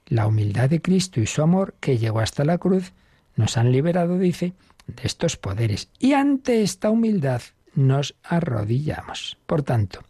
[0.08, 2.94] La humildad de Cristo y su amor, que llegó hasta la cruz,
[3.36, 4.54] nos han liberado, dice,
[4.88, 5.90] de estos poderes.
[6.00, 7.42] Y ante esta humildad
[7.74, 9.38] nos arrodillamos.
[9.46, 10.02] Por tanto,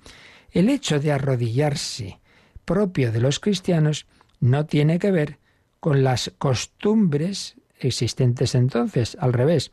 [0.52, 2.20] el hecho de arrodillarse
[2.66, 4.06] propio de los cristianos
[4.40, 5.40] no tiene que ver
[5.80, 9.18] con las costumbres existentes entonces.
[9.20, 9.72] Al revés,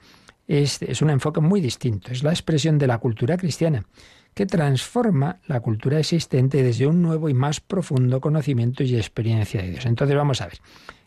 [0.48, 2.10] es, es un enfoque muy distinto.
[2.12, 3.84] Es la expresión de la cultura cristiana
[4.34, 9.70] que transforma la cultura existente desde un nuevo y más profundo conocimiento y experiencia de
[9.70, 9.86] Dios.
[9.86, 10.58] Entonces vamos a ver,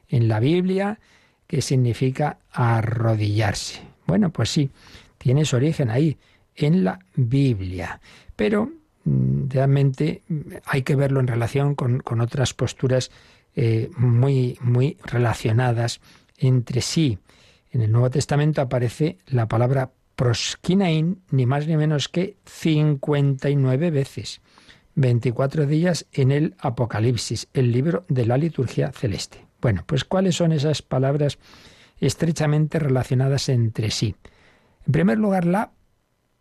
[0.10, 1.00] en la Biblia,
[1.48, 3.82] ¿qué significa arrodillarse?
[4.06, 4.70] Bueno, pues sí,
[5.18, 6.18] tiene su origen ahí,
[6.56, 8.00] en la Biblia.
[8.36, 8.72] Pero
[9.06, 13.10] mm, realmente mm, hay que verlo en relación con, otras posturas
[13.56, 16.00] eh, muy, muy relacionadas
[16.38, 17.20] entre sí.
[17.72, 24.42] En el Nuevo Testamento aparece la palabra proskinain ni más ni menos que 59 veces.
[24.96, 29.46] 24 días en el Apocalipsis, el libro de la liturgia celeste.
[29.62, 31.38] Bueno, pues ¿cuáles son esas palabras
[32.00, 34.16] estrechamente relacionadas entre sí?
[34.86, 35.72] En primer lugar, la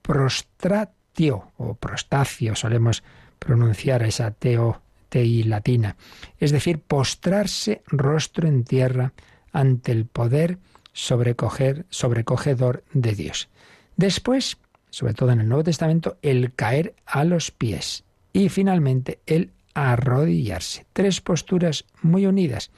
[0.02, 3.02] prostratio o prostacio, solemos
[3.38, 5.96] pronunciar esa teo, tei latina,
[6.38, 9.12] es decir, postrarse rostro en tierra
[9.54, 10.58] ante el poder
[10.92, 13.48] sobrecogedor de Dios.
[13.96, 14.58] Después,
[14.90, 20.86] sobre todo en el Nuevo Testamento, el caer a los pies y finalmente el arrodillarse.
[20.92, 22.70] Tres posturas muy unidas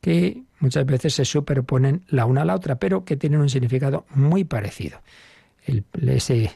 [0.00, 4.06] que muchas veces se superponen la una a la otra, pero que tienen un significado
[4.14, 5.00] muy parecido.
[5.64, 5.84] El,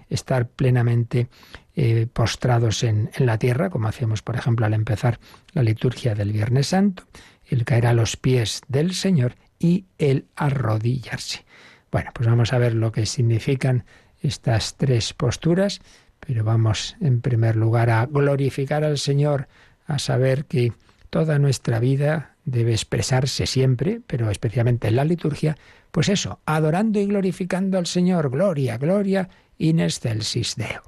[0.09, 1.29] estar plenamente
[1.75, 5.19] eh, postrados en, en, la tierra, como hacíamos, por ejemplo, al empezar
[5.53, 7.03] la liturgia del Viernes Santo,
[7.47, 11.45] el caer a los pies del Señor y el arrodillarse.
[11.93, 13.85] Bueno, pues vamos a ver lo que significan
[14.21, 15.81] estas tres posturas,
[16.19, 19.47] pero vamos en primer lugar a glorificar al Señor,
[19.87, 20.73] a saber que
[21.11, 25.57] Toda nuestra vida debe expresarse siempre, pero especialmente en la liturgia,
[25.91, 28.31] pues eso, adorando y glorificando al Señor.
[28.31, 30.83] Gloria, gloria in excelsis Deo.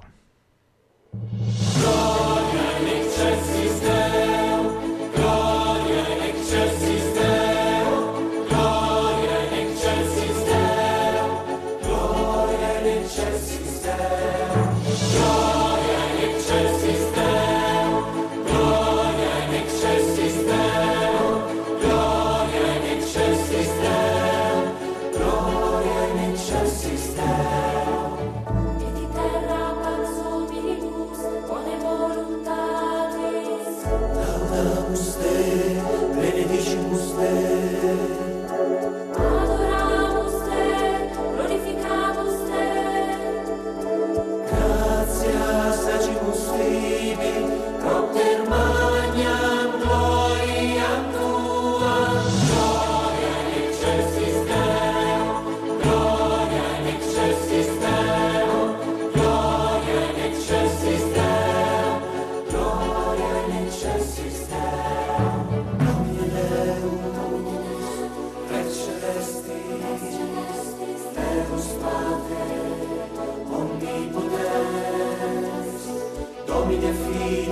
[76.53, 77.49] Domine Fili,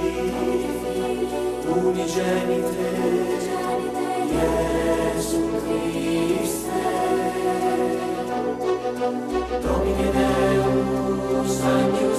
[1.65, 2.89] unigenite,
[4.29, 6.69] Iesu Christe.
[9.63, 12.10] Domine Deus, aiuto,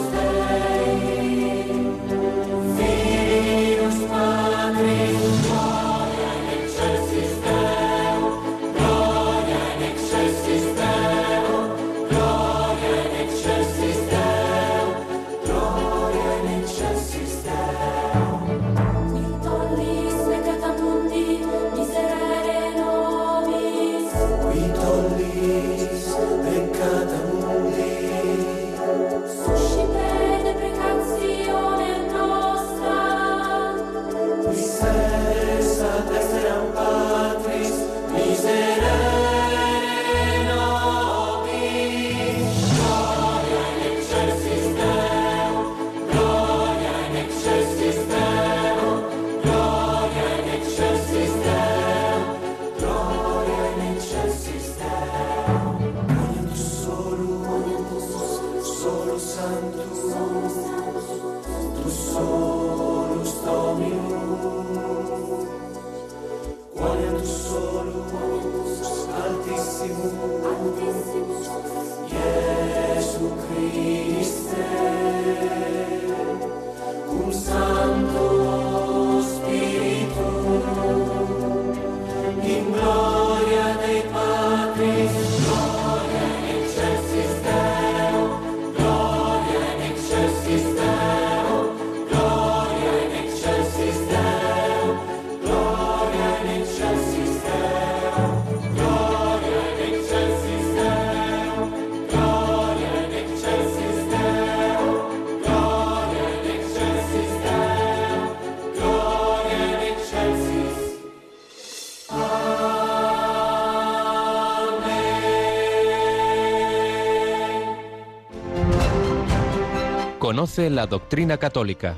[120.42, 121.94] Conoce la doctrina católica.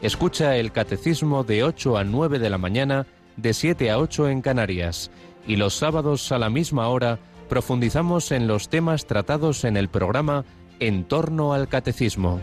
[0.00, 4.40] Escucha el catecismo de 8 a 9 de la mañana, de 7 a 8 en
[4.40, 5.10] Canarias.
[5.46, 7.18] Y los sábados a la misma hora
[7.50, 10.46] profundizamos en los temas tratados en el programa
[10.80, 12.40] En torno al catecismo.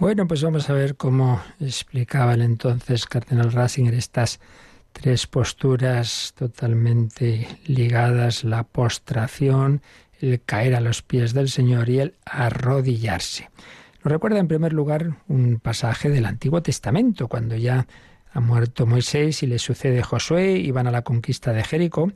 [0.00, 4.40] Bueno, pues vamos a ver cómo explicaba el entonces Cardenal Ratzinger estas
[4.90, 9.80] tres posturas totalmente ligadas, la postración,
[10.20, 13.50] el caer a los pies del Señor y el arrodillarse.
[14.02, 17.86] Nos recuerda en primer lugar un pasaje del Antiguo Testamento, cuando ya
[18.32, 22.12] ha muerto Moisés y le sucede Josué y van a la conquista de Jericó.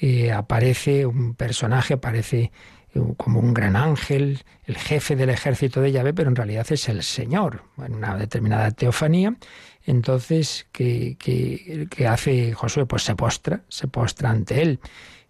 [0.00, 2.50] Eh, aparece un personaje, aparece
[2.94, 6.88] eh, como un gran ángel, el jefe del ejército de Yahvé, pero en realidad es
[6.88, 9.36] el Señor, en una determinada teofanía.
[9.84, 12.86] Entonces, ¿qué, qué hace Josué?
[12.86, 14.80] Pues se postra, se postra ante él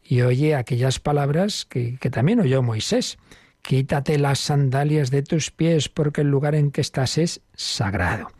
[0.05, 3.19] y oye aquellas palabras que, también oyó Moisés.
[3.63, 8.31] Quítate las sandalias de tus pies porque el lugar en que estás es sagrado.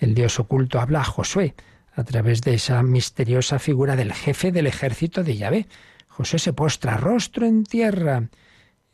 [0.00, 1.54] El Dios oculto habla a Josué
[1.94, 5.66] a través de esa misteriosa figura del jefe del ejército de Yahvé.
[6.06, 8.28] Josué se postra rostro en tierra.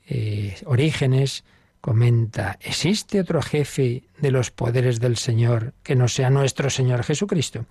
[0.06, 1.44] Eh, Orígenes
[1.82, 7.66] comenta, ¿existe otro jefe de los poderes del Señor que no sea nuestro Señor Jesucristo?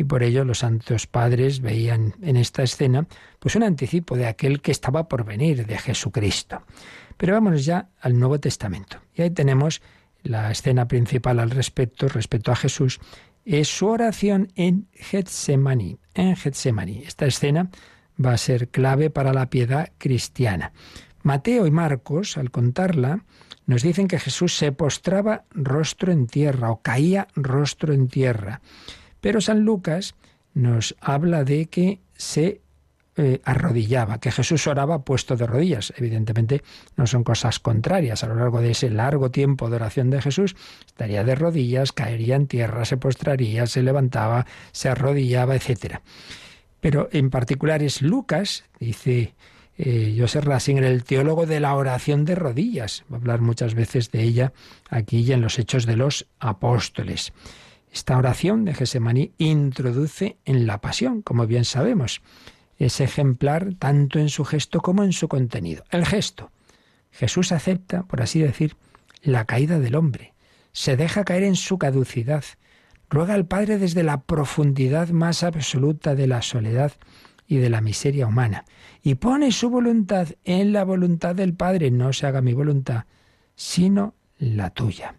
[0.00, 3.06] Y por ello los santos padres veían en esta escena
[3.38, 6.62] pues un anticipo de aquel que estaba por venir, de Jesucristo.
[7.18, 8.96] Pero vámonos ya al Nuevo Testamento.
[9.14, 9.82] Y ahí tenemos
[10.22, 12.98] la escena principal al respecto, respecto a Jesús,
[13.44, 15.98] es su oración en Getsemaní.
[16.14, 17.02] En Getsemaní.
[17.06, 17.68] Esta escena
[18.18, 20.72] va a ser clave para la piedad cristiana.
[21.22, 23.26] Mateo y Marcos, al contarla,
[23.66, 28.62] nos dicen que Jesús se postraba rostro en tierra o caía rostro en tierra.
[29.20, 30.14] Pero San Lucas
[30.54, 32.60] nos habla de que se
[33.16, 35.92] eh, arrodillaba, que Jesús oraba puesto de rodillas.
[35.96, 36.62] Evidentemente
[36.96, 38.24] no son cosas contrarias.
[38.24, 40.56] A lo largo de ese largo tiempo de oración de Jesús,
[40.86, 45.96] estaría de rodillas, caería en tierra, se postraría, se levantaba, se arrodillaba, etc.
[46.80, 49.34] Pero en particular es Lucas, dice
[49.76, 53.04] eh, Joseph Rasinger, el teólogo de la oración de rodillas.
[53.12, 54.52] Va a hablar muchas veces de ella
[54.88, 57.32] aquí y en los Hechos de los Apóstoles.
[57.92, 62.22] Esta oración de Gesemaní introduce en la pasión, como bien sabemos.
[62.78, 65.84] Es ejemplar tanto en su gesto como en su contenido.
[65.90, 66.50] El gesto.
[67.10, 68.76] Jesús acepta, por así decir,
[69.22, 70.34] la caída del hombre.
[70.72, 72.44] Se deja caer en su caducidad.
[73.08, 76.92] Ruega al Padre desde la profundidad más absoluta de la soledad
[77.48, 78.64] y de la miseria humana
[79.02, 81.90] y pone su voluntad en la voluntad del Padre.
[81.90, 83.06] No se haga mi voluntad,
[83.56, 85.16] sino la tuya.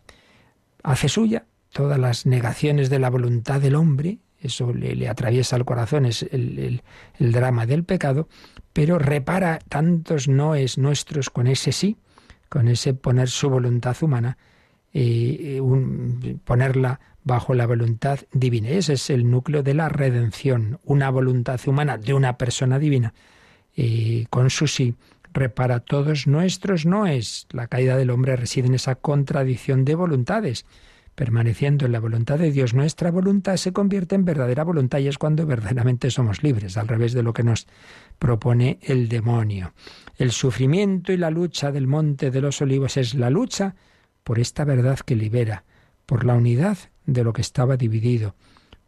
[0.84, 6.06] Hace suya todas las negaciones de la voluntad del hombre, eso le, atraviesa el corazón,
[6.06, 6.82] es el,
[7.20, 8.28] drama del pecado,
[8.74, 11.98] pero repara tantos noes nuestros con ese sí,
[12.50, 14.38] con ese poner su voluntad humana,
[14.94, 15.62] y
[16.44, 18.70] ponerla bajo la voluntad divina.
[18.70, 23.14] Ese es el núcleo de la redención, una voluntad humana de una persona divina
[23.76, 24.96] y con su sí
[25.34, 27.48] repara todos nuestros noes.
[27.52, 30.66] La caída del hombre reside en esa contradicción de voluntades.
[31.16, 35.18] Permaneciendo en la voluntad de Dios, nuestra voluntad se convierte en verdadera voluntad y es
[35.18, 37.68] cuando verdaderamente somos libres, al revés de lo que nos
[38.18, 39.74] propone el demonio.
[40.18, 43.76] El sufrimiento y la lucha del monte de los olivos es la lucha
[44.24, 45.66] por esta verdad que libera,
[46.06, 48.36] por la unidad de lo que estaba dividido,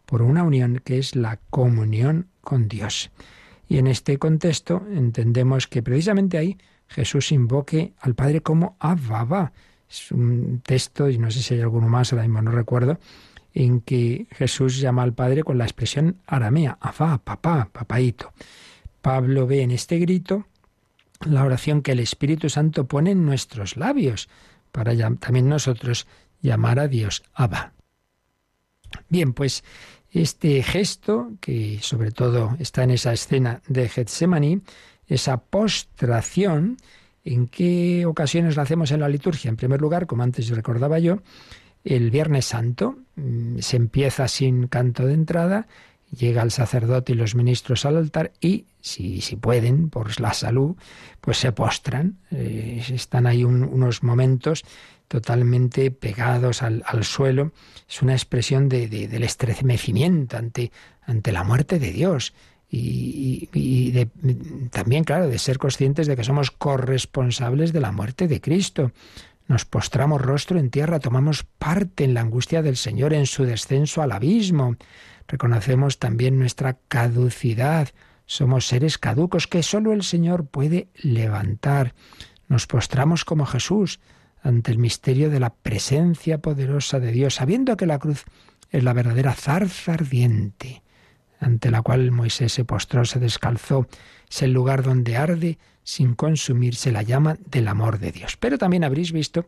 [0.06, 3.12] por una unión que es la comunión con Dios.
[3.68, 6.58] Y en este contexto entendemos que precisamente ahí
[6.88, 9.54] Jesús invoque al Padre como Abba.
[9.94, 13.00] Es un texto, y no sé si hay alguno más, ahora mismo no recuerdo,
[13.54, 18.34] en que Jesús llama al Padre con la expresión aramea, Abba, papá, papaito.
[19.04, 20.48] Pablo ve en este grito
[21.22, 24.30] la oración que el Espíritu Santo pone en nuestros labios,
[24.72, 26.08] para también nosotros
[26.42, 27.74] llamar a Dios Abba.
[29.10, 29.64] Bien, pues
[30.10, 34.62] este gesto, que sobre todo está en esa escena de Getsemaní,
[35.06, 36.78] esa postración,
[37.24, 39.50] ¿en qué ocasiones la hacemos en la liturgia?
[39.50, 41.20] En primer lugar, como antes recordaba yo,
[41.84, 45.68] el Viernes Santo mm, se empieza sin canto de entrada,
[46.16, 50.76] llega el sacerdote y los ministros al altar y, si, si pueden, por la salud,
[51.22, 52.20] pues se postran.
[52.32, 54.64] Eh, están ahí unos momentos
[55.08, 57.52] totalmente pegados al, suelo,
[57.88, 60.72] es una expresión de, del estremecimiento ante,
[61.06, 62.34] ante la muerte de Dios.
[62.76, 64.08] Y,
[64.72, 68.92] también, claro, de ser conscientes de que somos corresponsables de la muerte de Cristo.
[69.48, 74.02] Nos postramos rostro en tierra, tomamos parte en la angustia del Señor, en su descenso
[74.02, 74.76] al abismo.
[75.28, 77.90] Reconocemos también nuestra caducidad.
[78.26, 81.94] Somos seres caducos que sólo el Señor puede levantar.
[82.48, 84.00] Nos postramos como Jesús,
[84.42, 88.26] ante el misterio de la presencia poderosa de Dios, sabiendo que la cruz
[88.72, 90.83] es la verdadera zarza ardiente,
[91.44, 93.88] ante la cual Moisés se postró, se descalzó,
[94.30, 98.38] es el lugar donde arde sin consumirse la llama del amor de Dios.
[98.38, 99.48] Pero también habréis visto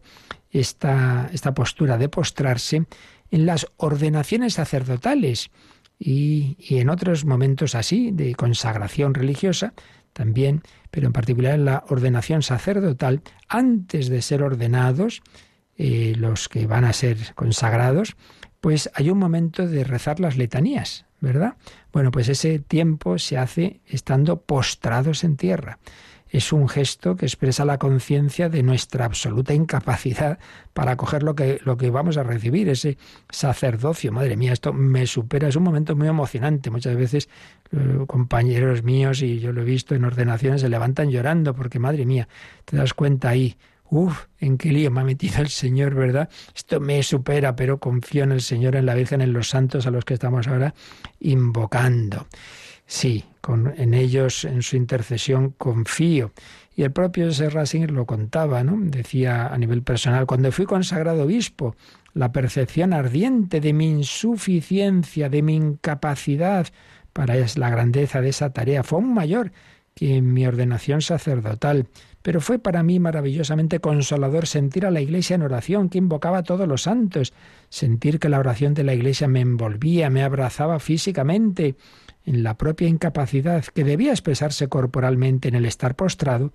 [0.51, 2.85] esta, esta postura de postrarse
[3.31, 5.49] en las ordenaciones sacerdotales
[5.97, 9.73] y, y en otros momentos así de consagración religiosa,
[10.15, 15.21] también, pero en particular en la ordenación sacerdotal, antes de ser ordenados,
[15.77, 18.15] eh, los que van a ser consagrados,
[18.65, 21.53] pues hay un momento de rezar las letanías, ¿verdad?
[21.93, 25.77] Bueno, pues ese tiempo se hace estando postrados en tierra
[26.29, 30.39] es un gesto que expresa la conciencia de nuestra absoluta incapacidad
[30.73, 32.97] para acoger lo que, lo que vamos a recibir, ese
[33.29, 34.11] sacerdocio.
[34.11, 36.69] Madre mía, esto me supera, es un momento muy emocionante.
[36.71, 37.29] Muchas veces
[37.71, 42.05] eh, compañeros míos, y yo lo he visto en ordenaciones, se levantan llorando porque, madre
[42.05, 42.27] mía,
[42.65, 43.55] te das cuenta ahí,
[43.97, 46.27] Uf, en qué lío me ha metido el Señor, ¿verdad?
[46.53, 49.89] Esto me supera, pero confío en el Señor, en la Virgen, en los santos a
[49.89, 50.75] los que estamos ahora
[51.21, 52.27] invocando.
[52.85, 53.23] Sí,
[53.77, 56.33] en ellos, en su intercesión, confío.
[56.75, 58.77] Y el propio Serrasinger lo contaba, ¿no?
[58.77, 61.77] Decía a nivel personal, cuando fui consagrado obispo,
[62.13, 66.67] la percepción ardiente de mi insuficiencia, de mi incapacidad
[67.13, 69.53] para la grandeza de esa tarea fue aún mayor
[69.93, 71.87] que en mi ordenación sacerdotal.
[72.25, 76.43] Pero fue para mí maravillosamente consolador sentir a la Iglesia en oración, que invocaba a
[76.43, 77.33] todos los santos,
[77.69, 81.75] sentir que la oración de la Iglesia me envolvía, me abrazaba físicamente,
[82.25, 86.51] en la propia incapacidad que debía expresarse corporalmente en el estar postrado,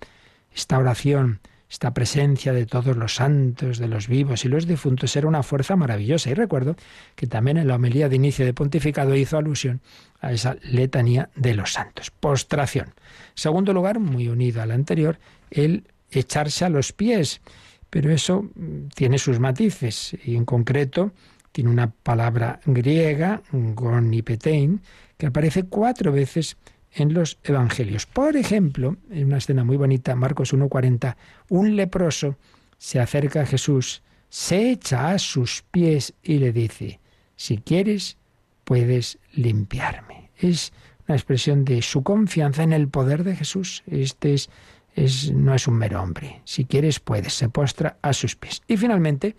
[0.53, 5.29] esta oración, esta presencia de todos los santos, de los vivos y los difuntos era
[5.29, 6.29] una fuerza maravillosa.
[6.29, 6.75] Y recuerdo
[7.15, 9.79] que también en la homilía de inicio de pontificado hizo alusión
[10.19, 12.11] a esa letanía de los santos.
[12.11, 12.93] Postración.
[13.41, 15.17] Segundo lugar, muy unido al anterior,
[15.49, 17.41] el echarse a los pies.
[17.89, 21.11] Pero eso mm, tiene sus matices y en concreto
[21.51, 24.81] tiene una palabra griega, gonipetein,
[25.17, 26.55] que aparece cuatro veces
[26.93, 28.05] en los Evangelios.
[28.05, 31.15] Por ejemplo, en una escena muy bonita, Marcos 1.40,
[31.49, 32.37] un leproso
[32.77, 36.99] se acerca a Jesús, se echa a sus pies y le dice,
[37.37, 38.17] si quieres,
[38.65, 40.29] puedes limpiarme.
[40.37, 40.73] Es
[41.13, 43.83] expresión de su confianza en el poder de Jesús.
[43.87, 44.49] Este es,
[44.95, 46.41] es, no es un mero hombre.
[46.45, 47.33] Si quieres, puedes.
[47.33, 48.61] Se postra a sus pies.
[48.67, 49.35] Y finalmente,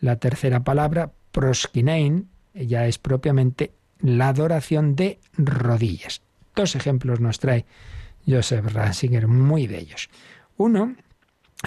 [0.00, 6.22] la tercera palabra, proskinein, ya es propiamente la adoración de rodillas.
[6.54, 7.66] Dos ejemplos nos trae
[8.26, 10.08] Joseph Ratzinger muy bellos.
[10.56, 10.96] Uno,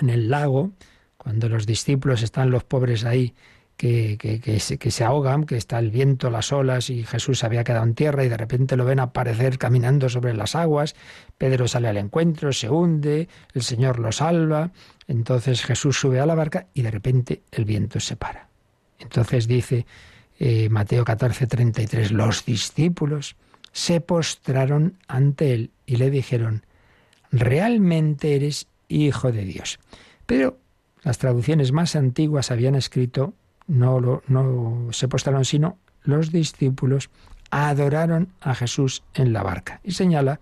[0.02, 0.72] en el lago,
[1.18, 3.34] cuando los discípulos están los pobres ahí
[3.80, 7.96] que, se, se, ahogan, que está el viento, las olas y Jesús había quedado en
[7.96, 10.98] tierra y de repente lo ven aparecer caminando sobre las aguas,
[11.38, 14.72] Pedro sale al encuentro, se hunde, el Señor lo salva,
[15.08, 18.50] entonces Jesús sube a la barca y de repente el viento se para.
[19.00, 19.86] Entonces dice
[20.40, 23.38] eh, Mateo 14, 33, los discípulos
[23.72, 26.66] se postraron ante él y le dijeron,
[27.32, 29.80] realmente eres hijo de Dios.
[30.26, 30.58] Pero
[31.02, 33.36] las traducciones más antiguas habían escrito,
[33.70, 37.10] no, lo, no se postraron, sino los discípulos
[37.52, 39.80] adoraron a Jesús en la barca.
[39.84, 40.40] Y señala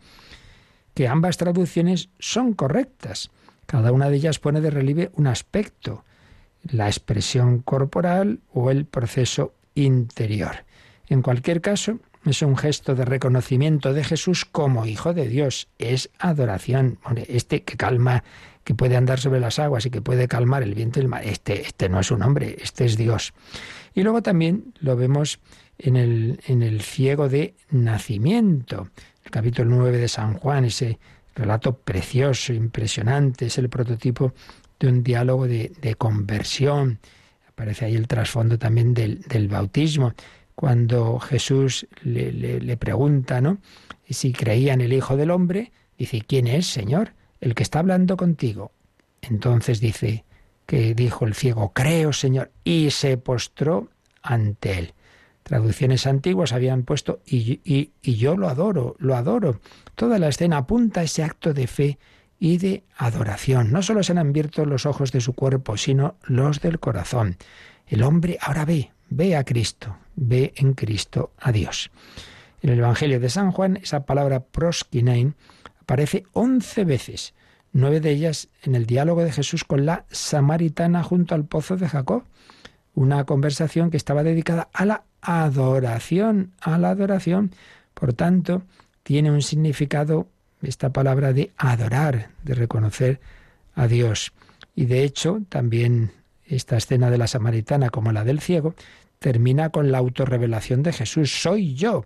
[0.94, 3.30] que ambas traducciones son correctas.
[3.68, 6.04] Cada una de ellas pone de relieve un aspecto,
[6.64, 10.66] la expresión corporal o el proceso interior.
[11.08, 15.70] En cualquier caso, es un gesto de reconocimiento de Jesús como Hijo de Dios.
[15.78, 17.00] Es adoración.
[17.28, 18.24] Este que calma,
[18.68, 21.24] que puede andar sobre las aguas y que puede calmar el viento y el mar,
[21.24, 23.34] este, este no es un hombre, este es Dios.
[23.94, 25.40] Y luego también lo vemos
[25.78, 28.90] en el, en el ciego de nacimiento.
[29.24, 31.00] El capítulo 9 de San Juan, ese
[31.34, 34.34] relato precioso, impresionante, es el prototipo
[34.78, 37.00] de un diálogo de, de conversión
[37.58, 40.14] Aparece ahí el trasfondo también del, bautismo,
[40.56, 43.60] cuando Jesús le, le, pregunta, ¿no?
[44.08, 47.14] Si creía en el Hijo del Hombre, dice, ¿quién es, Señor?
[47.40, 48.72] El que está hablando contigo.
[49.22, 50.26] Entonces dice
[50.66, 53.90] que dijo el ciego, creo, Señor, y se postró
[54.22, 54.94] ante él.
[55.44, 59.62] Traducciones antiguas habían puesto, y, y, y yo lo adoro, lo adoro.
[59.96, 61.98] Toda la escena apunta a ese acto de fe
[62.38, 63.72] y de adoración.
[63.72, 67.38] No solo se han abierto los ojos de su cuerpo, sino los del corazón.
[67.88, 71.92] El hombre ahora ve, ve a Cristo, ve en Cristo a Dios.
[72.62, 75.36] En el Evangelio de San Juan, esa palabra proskinein
[75.88, 77.34] aparece once veces,
[77.72, 81.88] nueve de ellas en el diálogo de Jesús con la samaritana junto al pozo de
[81.88, 82.26] Jacob,
[82.94, 87.52] una conversación que estaba dedicada a la adoración, a la adoración.
[87.94, 88.64] Por tanto,
[89.04, 90.28] tiene un significado
[90.62, 93.22] esta palabra de adorar, de reconocer
[93.74, 94.34] a Dios.
[94.76, 96.12] Y de hecho, también
[96.44, 98.76] esta escena de la samaritana como la del ciego
[99.20, 101.32] termina con la autorrevelación de Jesús.
[101.42, 102.06] Soy yo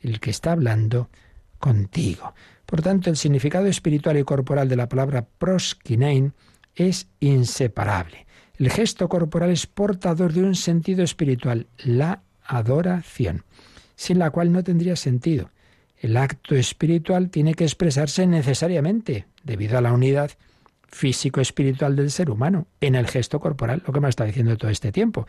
[0.00, 1.10] el que está hablando
[1.58, 2.32] contigo.
[2.68, 6.34] Por tanto, el significado espiritual y corporal de la palabra proskinein
[6.74, 8.26] es inseparable.
[8.58, 13.46] El gesto corporal es portador de un sentido espiritual, la adoración,
[13.96, 15.50] sin la cual no tendría sentido.
[15.96, 20.32] El acto espiritual tiene que expresarse necesariamente, debido a la unidad
[20.88, 24.92] físico-espiritual del ser humano, en el gesto corporal, lo que me estado diciendo todo este
[24.92, 25.26] tiempo.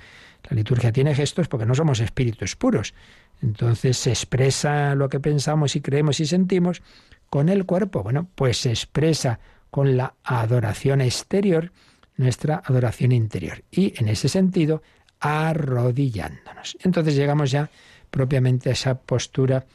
[0.50, 2.94] La liturgia tiene gestos porque no somos espíritus puros.
[3.42, 6.82] Entonces se expresa lo que pensamos y creemos y sentimos
[7.30, 8.04] con el cuerpo.
[8.04, 9.40] Bueno, pues se expresa
[9.72, 11.72] con la adoración exterior
[12.18, 13.64] nuestra adoración interior.
[13.72, 14.82] Y en ese sentido,
[15.20, 16.78] arrodillándonos.
[16.84, 17.70] Entonces llegamos ya
[18.10, 19.66] propiamente a esa postura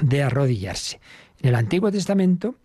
[0.00, 1.00] de arrodillarse.
[1.40, 2.56] En el Antiguo Testamento,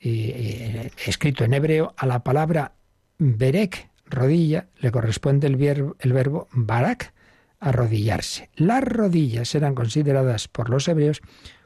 [0.00, 2.72] eh, eh, escrito en hebreo, a la palabra
[3.18, 7.14] berek, rodilla, le corresponde el verbo, el verbo barak,
[7.60, 8.50] arrodillarse.
[8.54, 11.20] Las rodillas eran consideradas por los hebreos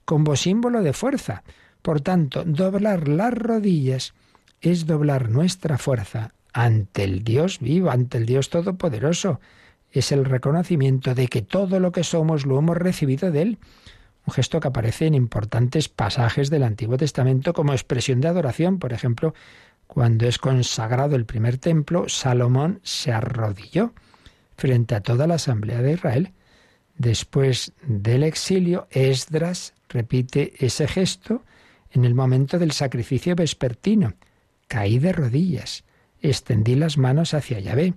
[0.05, 1.43] como símbolo de fuerza.
[1.83, 4.15] Por tanto, doblar las rodillas
[4.61, 9.41] es doblar nuestra fuerza ante el Dios vivo, ante el Dios todopoderoso.
[9.91, 13.59] Es el reconocimiento de que todo lo que somos lo hemos recibido de Él.
[14.27, 18.79] Un gesto que aparece en importantes pasajes del Antiguo Testamento como expresión de adoración.
[18.79, 19.35] Por ejemplo,
[19.89, 23.93] cuando es consagrado el primer templo, Salomón se arrodilló
[24.57, 26.33] frente a toda la asamblea de Israel.
[26.97, 31.43] Después del exilio, Esdras repite ese gesto
[31.93, 34.15] en el momento del sacrificio vespertino.
[34.67, 35.85] Caí de rodillas,
[36.21, 37.95] extendí las manos hacia Yahvé.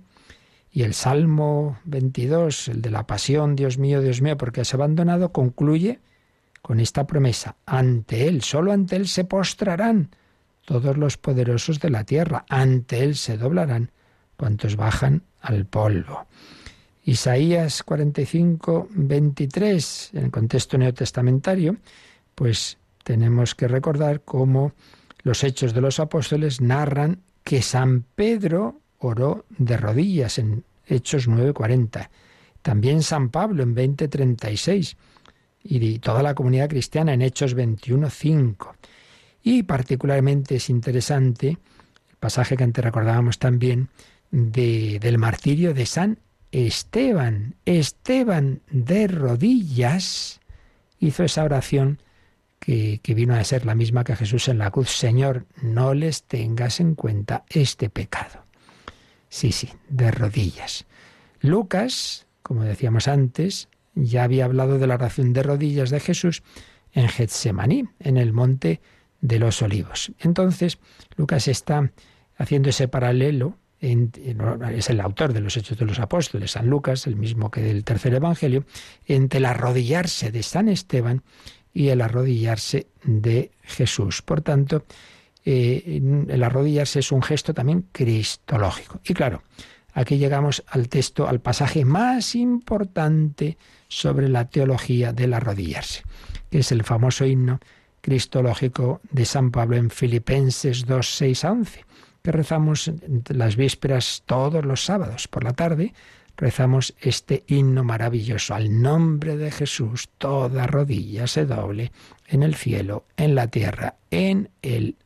[0.70, 5.32] Y el Salmo 22, el de la pasión, Dios mío, Dios mío, porque has abandonado,
[5.32, 6.00] concluye
[6.60, 7.56] con esta promesa.
[7.64, 10.10] Ante Él, solo ante Él se postrarán
[10.66, 12.44] todos los poderosos de la tierra.
[12.48, 13.90] Ante Él se doblarán
[14.36, 16.26] cuantos bajan al polvo.
[17.04, 21.76] Isaías 45, 23, en el contexto neotestamentario,
[22.34, 24.72] pues tenemos que recordar cómo
[25.22, 32.10] los hechos de los apóstoles narran que San Pedro oró de rodillas en Hechos 9:40.
[32.62, 34.96] También San Pablo en 20:36
[35.62, 38.74] y toda la comunidad cristiana en Hechos 21:5.
[39.44, 43.88] Y particularmente es interesante el pasaje que antes recordábamos también
[44.32, 46.18] de, del martirio de San
[46.50, 47.54] Esteban.
[47.66, 50.40] Esteban de rodillas
[50.98, 52.00] hizo esa oración
[52.66, 54.90] que, vino a ser la misma que Jesús en la cruz.
[54.90, 58.44] Señor, no les tengas en cuenta este pecado.
[59.28, 60.84] Sí, sí, de rodillas.
[61.40, 66.42] Lucas, como decíamos antes, ya había hablado de la oración de rodillas de Jesús
[66.92, 68.80] en Getsemaní, en el monte
[69.20, 70.10] de los olivos.
[70.18, 70.78] Entonces,
[71.16, 71.92] Lucas está
[72.36, 77.14] haciendo ese paralelo es el autor de los Hechos de los Apóstoles, San Lucas, el
[77.14, 78.64] mismo que del tercer Evangelio,
[79.04, 81.22] entre el arrodillarse de San Esteban
[81.76, 84.22] y el arrodillarse de Jesús.
[84.22, 84.86] Por tanto,
[85.44, 89.02] eh, el arrodillarse es un gesto también cristológico.
[89.04, 89.42] Y claro,
[89.92, 93.58] aquí llegamos al texto, al pasaje más importante
[93.88, 96.02] sobre la teología del arrodillarse,
[96.50, 97.60] que es el famoso himno
[98.00, 101.84] cristológico de San Pablo en Filipenses 2, 6 a 11
[102.22, 102.90] que rezamos
[103.28, 105.94] las vísperas todos los sábados por la tarde,
[106.36, 108.54] rezamos este himno maravilloso.
[108.54, 111.92] Al nombre de Jesús, toda rodilla se doble
[112.28, 114.96] en el cielo, en la tierra, en el,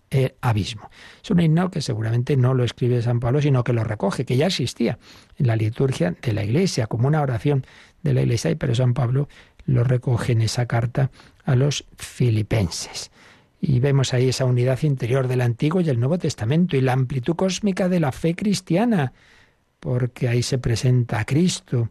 [0.40, 0.90] abismo.
[1.22, 4.36] Es un himno que seguramente no lo escribe San Pablo, sino que lo recoge, que
[4.36, 4.98] ya existía
[5.38, 7.64] en la liturgia de la Iglesia, como una oración
[8.02, 9.28] de la Iglesia, pero San Pablo
[9.66, 11.12] lo recoge en esa carta
[11.44, 13.12] a los filipenses.
[13.60, 17.36] Y vemos ahí esa unidad interior del Antiguo y el Nuevo Testamento y la amplitud
[17.36, 19.12] cósmica de la fe cristiana,
[19.80, 21.90] porque ahí se presenta a Cristo,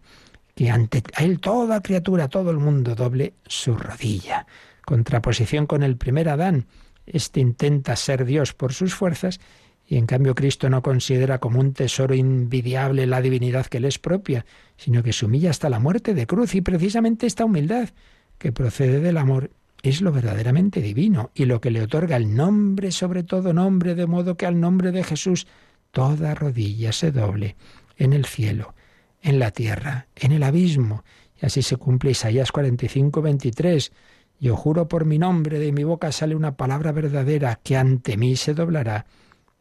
[0.56, 4.46] que ante él toda criatura, todo el mundo doble su rodilla.
[4.86, 6.68] Contraposición con el primer Adán,
[7.06, 9.40] este intenta ser Dios por sus fuerzas
[9.88, 13.98] y en cambio Cristo no considera como un tesoro invidiable la divinidad que le es
[13.98, 14.46] propia,
[14.78, 16.54] sino que se humilla hasta la muerte de cruz.
[16.54, 17.90] Y precisamente esta humildad
[18.38, 19.50] que procede del amor
[19.82, 24.06] es lo verdaderamente divino y lo que le otorga el nombre sobre todo nombre, de
[24.06, 25.48] modo que al nombre de Jesús
[25.92, 27.56] toda rodilla se doble
[28.00, 28.74] en el cielo,
[29.22, 31.04] en la tierra, en el abismo.
[31.39, 33.91] Y así se cumple Isaías 45, 23.
[34.39, 38.36] Yo juro por mi nombre, de mi boca sale una palabra verdadera, que ante mí
[38.36, 39.06] se doblará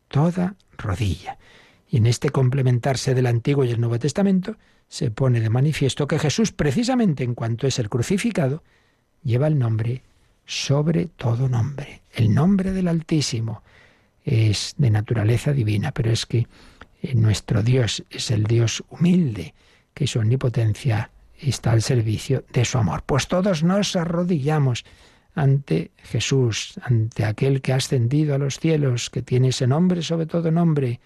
[0.08, 1.38] toda rodilla.
[1.90, 4.56] Y en este complementarse del Antiguo y el Nuevo Testamento
[4.88, 8.62] se pone de manifiesto que Jesús, precisamente en cuanto es el crucificado,
[9.22, 10.02] lleva el nombre
[10.46, 12.02] sobre todo nombre.
[12.10, 13.62] El nombre del Altísimo
[14.24, 16.46] es de naturaleza divina, pero es que
[17.14, 19.54] nuestro Dios es el Dios humilde,
[19.94, 23.02] que su omnipotencia está al servicio de su amor.
[23.06, 24.84] Pues todos nos arrodillamos
[25.34, 30.26] ante Jesús, ante aquel que ha ascendido a los cielos, que tiene ese nombre sobre
[30.26, 31.00] todo nombre.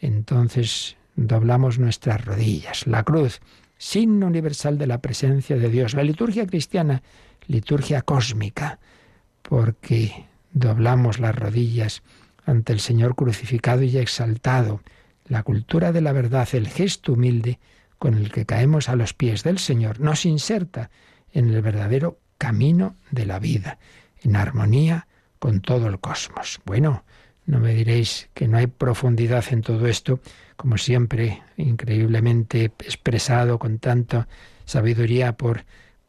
[0.00, 2.86] Entonces doblamos nuestras rodillas.
[2.86, 3.40] La cruz,
[3.76, 5.94] signo universal de la presencia de Dios.
[5.94, 7.02] La liturgia cristiana
[7.46, 8.78] liturgia cósmica,
[9.42, 12.02] porque doblamos las rodillas
[12.46, 14.80] ante el Señor crucificado y exaltado,
[15.26, 17.58] la cultura de la verdad, el gesto humilde
[17.98, 20.90] con el que caemos a los pies del Señor, nos inserta
[21.32, 23.78] en el verdadero camino de la vida,
[24.22, 25.06] en armonía
[25.38, 26.60] con todo el cosmos.
[26.64, 27.04] Bueno,
[27.46, 30.20] no me diréis que no hay profundidad en todo esto,
[30.56, 34.28] como siempre, increíblemente expresado con tanta
[34.64, 35.64] sabiduría por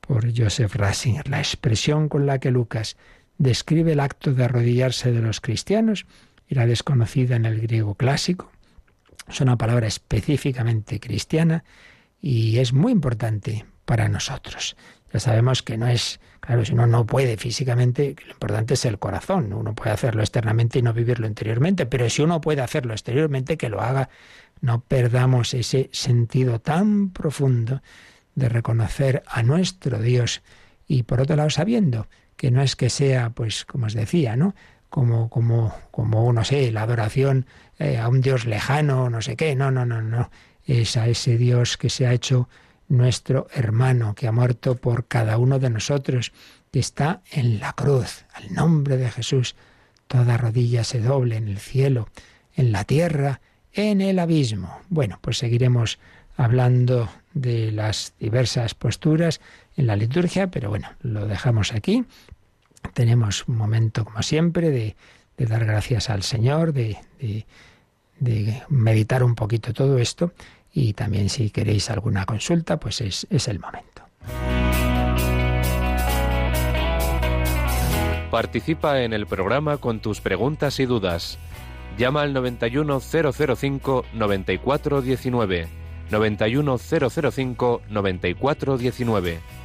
[0.07, 1.28] por Joseph Ratzinger.
[1.30, 2.97] La expresión con la que Lucas
[3.38, 6.05] describe el acto de arrodillarse de los cristianos
[6.47, 8.51] era desconocida en el griego clásico.
[9.28, 11.63] Es una palabra específicamente cristiana
[12.21, 14.76] y es muy importante para nosotros.
[15.13, 18.99] Ya sabemos que no es, claro, si uno no puede físicamente, lo importante es el
[18.99, 19.53] corazón.
[19.53, 23.69] Uno puede hacerlo externamente y no vivirlo interiormente, pero si uno puede hacerlo exteriormente, que
[23.69, 24.09] lo haga.
[24.61, 27.82] No perdamos ese sentido tan profundo
[28.36, 30.41] de reconocer a nuestro Dios
[30.88, 34.55] y por otro lado sabiendo que no es que sea, pues, como os decía, ¿no?
[34.96, 37.48] Como, como, como, no sé, la adoración
[37.80, 40.32] eh, a un Dios lejano, no sé qué, no, no, no, no.
[40.64, 42.48] Es a ese Dios que se ha hecho
[42.88, 46.32] nuestro hermano, que ha muerto por cada uno de nosotros,
[46.72, 48.24] que está en la cruz.
[48.34, 49.58] Al nombre de Jesús,
[50.08, 52.08] toda rodilla se doble en el cielo,
[52.56, 53.41] en la tierra,
[53.74, 54.80] en el abismo.
[54.88, 56.00] Bueno, pues seguiremos
[56.38, 59.41] hablando de las diversas posturas
[59.76, 62.06] en la liturgia, pero bueno, lo dejamos aquí.
[62.94, 64.96] Tenemos un momento, como siempre, de,
[65.38, 66.98] dar gracias al Señor, de,
[68.70, 70.32] meditar un poquito todo esto
[70.74, 74.04] y también si queréis alguna consulta, pues es, es el momento.
[78.32, 81.38] Participa en el programa con tus preguntas y dudas.
[81.98, 84.06] Llama al 91005
[87.90, 89.64] 9419.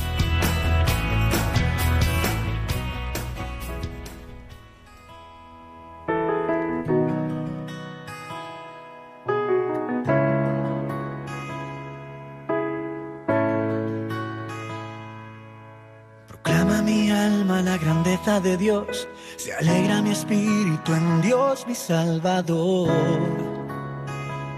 [18.57, 22.89] Dios se alegra mi espíritu en Dios mi Salvador,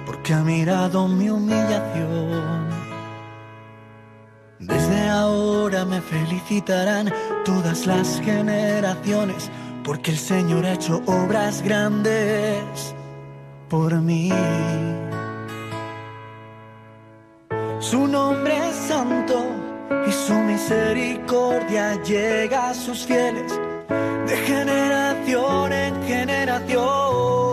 [0.06, 2.70] porque ha mirado mi humillación.
[4.60, 7.12] Desde ahora me felicitarán
[7.44, 9.50] todas las generaciones,
[9.84, 12.96] porque el Señor ha hecho obras grandes
[13.70, 14.32] por mí.
[17.80, 19.46] Su nombre es santo
[20.08, 23.60] y su misericordia llega a sus fieles
[24.28, 27.53] de generación en generación.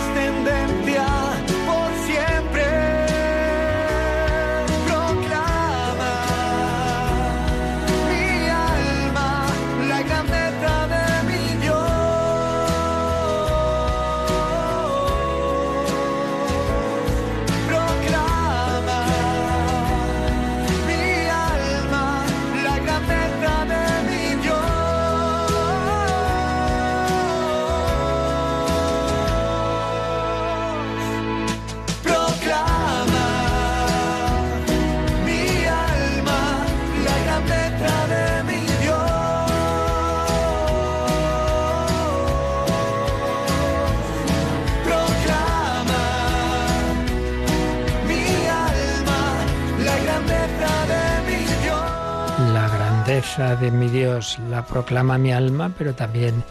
[53.61, 56.43] de mi Dios la proclama mi alma, pero también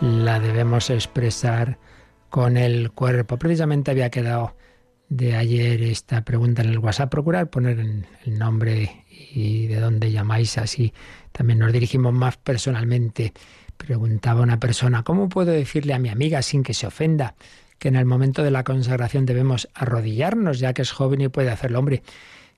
[0.00, 1.78] la debemos expresar
[2.28, 3.38] con el cuerpo.
[3.38, 4.56] Precisamente había quedado
[5.08, 7.08] de ayer esta pregunta en el WhatsApp.
[7.08, 10.92] Procurar poner el nombre y de dónde llamáis, así
[11.30, 13.32] también nos dirigimos más personalmente.
[13.76, 17.36] Preguntaba una persona, ¿cómo puedo decirle a mi amiga sin que se ofenda
[17.78, 21.50] que en el momento de la consagración debemos arrodillarnos, ya que es joven y puede
[21.50, 21.78] hacerlo.
[21.78, 22.02] Hombre,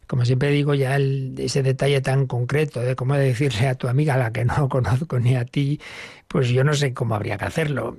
[0.09, 4.17] como siempre digo, ya ese detalle tan concreto de cómo decirle a tu amiga, a
[4.17, 5.81] la que no conozco ni a ti,
[6.27, 7.97] pues yo no sé cómo habría que hacerlo.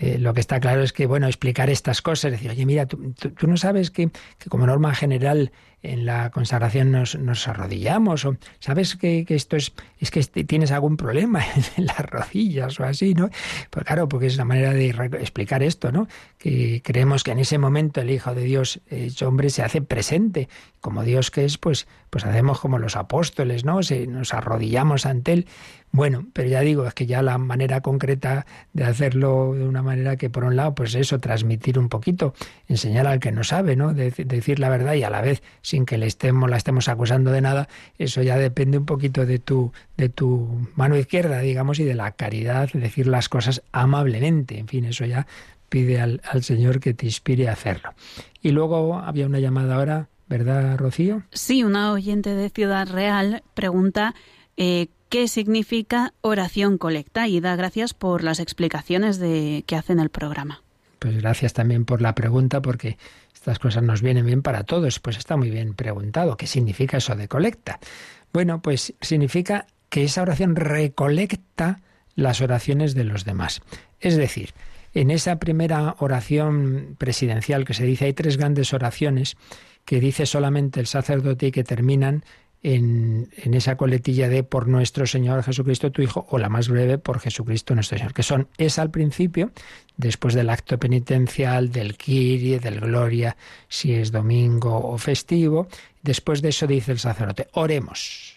[0.00, 3.14] Eh, lo que está claro es que, bueno, explicar estas cosas, decir, oye, mira, tú,
[3.46, 5.52] no sabes que, que, como norma general
[5.82, 10.96] en la consagración nos, nos arrodillamos, o sabes que, esto es, es que tienes algún
[10.96, 11.44] problema
[11.76, 13.30] en las rodillas o así, ¿no?
[13.70, 14.88] Pues claro, porque es la manera de
[15.20, 16.08] explicar esto, ¿no?
[16.38, 20.48] Que creemos que en ese momento el Hijo de Dios hecho hombre se hace presente,
[20.80, 23.82] como Dios que es, pues, pues hacemos como los apóstoles, ¿no?
[23.82, 25.46] Se, nos arrodillamos ante Él.
[25.90, 30.16] Bueno, pero ya digo, es que ya la manera concreta de hacerlo de una manera
[30.16, 32.34] que, por un lado, pues eso, transmitir un poquito,
[32.68, 33.94] enseñar al que no sabe, ¿no?
[33.94, 37.30] De, decir la verdad y a la vez, sin que le estemos, la estemos acusando
[37.30, 37.68] de nada,
[37.98, 42.12] eso ya depende un poquito de tu, de tu mano izquierda, digamos, y de la
[42.12, 44.58] caridad, decir las cosas amablemente.
[44.58, 45.26] En fin, eso ya
[45.68, 47.94] pide al, al Señor que te inspire a hacerlo.
[48.42, 51.22] Y luego había una llamada ahora, ¿verdad, Rocío?
[51.32, 54.14] Sí, una oyente de Ciudad Real pregunta
[54.56, 60.00] eh, qué significa oración colecta y da gracias por las explicaciones de, que hace en
[60.00, 60.62] el programa.
[60.98, 62.98] Pues gracias también por la pregunta, porque
[63.32, 64.98] estas cosas nos vienen bien para todos.
[64.98, 66.36] Pues está muy bien preguntado.
[66.36, 67.78] ¿Qué significa eso de colecta?
[68.32, 71.80] Bueno, pues significa que esa oración recolecta
[72.14, 73.62] las oraciones de los demás.
[74.00, 74.54] Es decir,
[74.92, 79.36] en esa primera oración presidencial que se dice, hay tres grandes oraciones
[79.84, 82.24] que dice solamente el sacerdote y que terminan
[82.62, 87.20] en, esa coletilla de por nuestro Señor Jesucristo tu Hijo, o la más breve, por
[87.20, 89.50] Jesucristo nuestro Señor, que son es al principio,
[89.96, 93.36] después del acto penitencial, del Kyrie, del Gloria,
[93.68, 95.68] si es domingo o festivo.
[96.02, 98.36] Después de eso dice el sacerdote, oremos.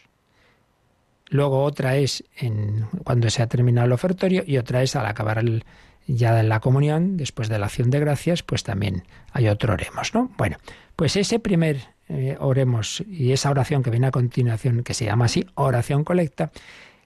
[1.30, 5.40] Luego otra es en, cuando se ha terminado el ofertorio y otra es al acabar
[5.40, 5.64] el,
[6.08, 10.14] ya en la comunión, después de la acción de gracias, pues también hay otro oremos,
[10.14, 10.30] ¿no?
[10.38, 10.58] Bueno,
[10.96, 15.26] pues ese primer eh, oremos y esa oración que viene a continuación, que se llama
[15.26, 16.52] así, oración colecta,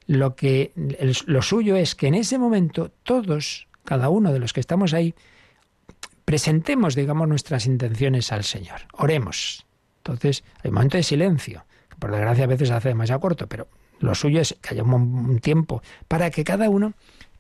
[0.07, 0.71] lo que
[1.27, 5.13] lo suyo es que en ese momento todos, cada uno de los que estamos ahí,
[6.25, 8.81] presentemos, digamos, nuestras intenciones al Señor.
[8.93, 9.65] Oremos.
[9.97, 11.65] Entonces, hay un momento de silencio,
[11.99, 13.67] por desgracia a veces se hace demasiado corto, pero
[13.99, 16.93] lo suyo es que haya un tiempo para que cada uno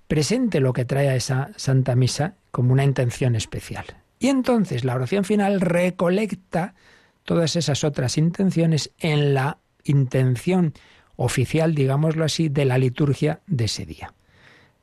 [0.07, 3.85] presente lo que trae a esa Santa Misa como una intención especial.
[4.19, 6.75] Y entonces la oración final recolecta
[7.25, 10.73] todas esas otras intenciones en la intención
[11.17, 14.13] oficial, digámoslo así, de la liturgia de ese día.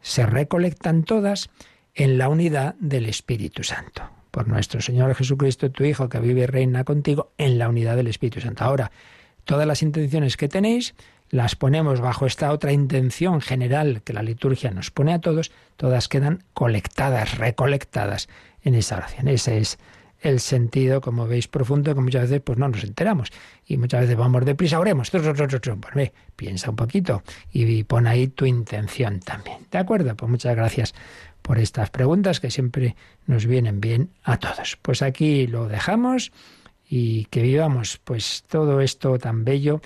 [0.00, 1.50] Se recolectan todas
[1.94, 4.02] en la unidad del Espíritu Santo.
[4.30, 8.08] Por nuestro Señor Jesucristo, tu Hijo, que vive y reina contigo, en la unidad del
[8.08, 8.64] Espíritu Santo.
[8.64, 8.90] Ahora,
[9.44, 10.94] todas las intenciones que tenéis
[11.28, 16.08] las ponemos bajo esta otra intención general que la liturgia nos pone a todos, todas
[16.08, 18.28] quedan colectadas, recolectadas
[18.62, 19.28] en esa oración.
[19.28, 19.78] Ese es
[20.22, 23.30] el sentido, como veis, profundo, que muchas veces pues no nos enteramos.
[23.66, 25.10] Y muchas veces vamos deprisa, oremos.
[25.10, 29.66] Pues ve, piensa un poquito y pon ahí tu intención también.
[29.70, 30.16] ¿De acuerdo?
[30.16, 30.94] Pues muchas gracias
[31.42, 32.96] por estas preguntas que siempre
[33.26, 34.78] nos vienen bien a todos.
[34.80, 36.32] Pues aquí lo dejamos
[36.88, 39.80] y que vivamos pues todo esto tan bello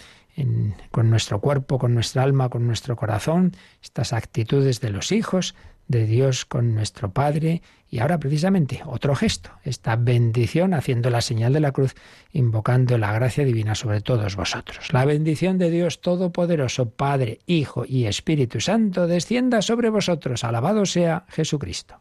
[0.90, 5.54] con nuestro cuerpo, con nuestra alma, con nuestro corazón, estas actitudes de los hijos,
[5.88, 11.52] de Dios con nuestro Padre y ahora precisamente otro gesto, esta bendición haciendo la señal
[11.52, 11.94] de la cruz,
[12.32, 14.92] invocando la gracia divina sobre todos vosotros.
[14.92, 20.42] La bendición de Dios Todopoderoso, Padre, Hijo y Espíritu Santo, descienda sobre vosotros.
[20.44, 22.00] Alabado sea Jesucristo.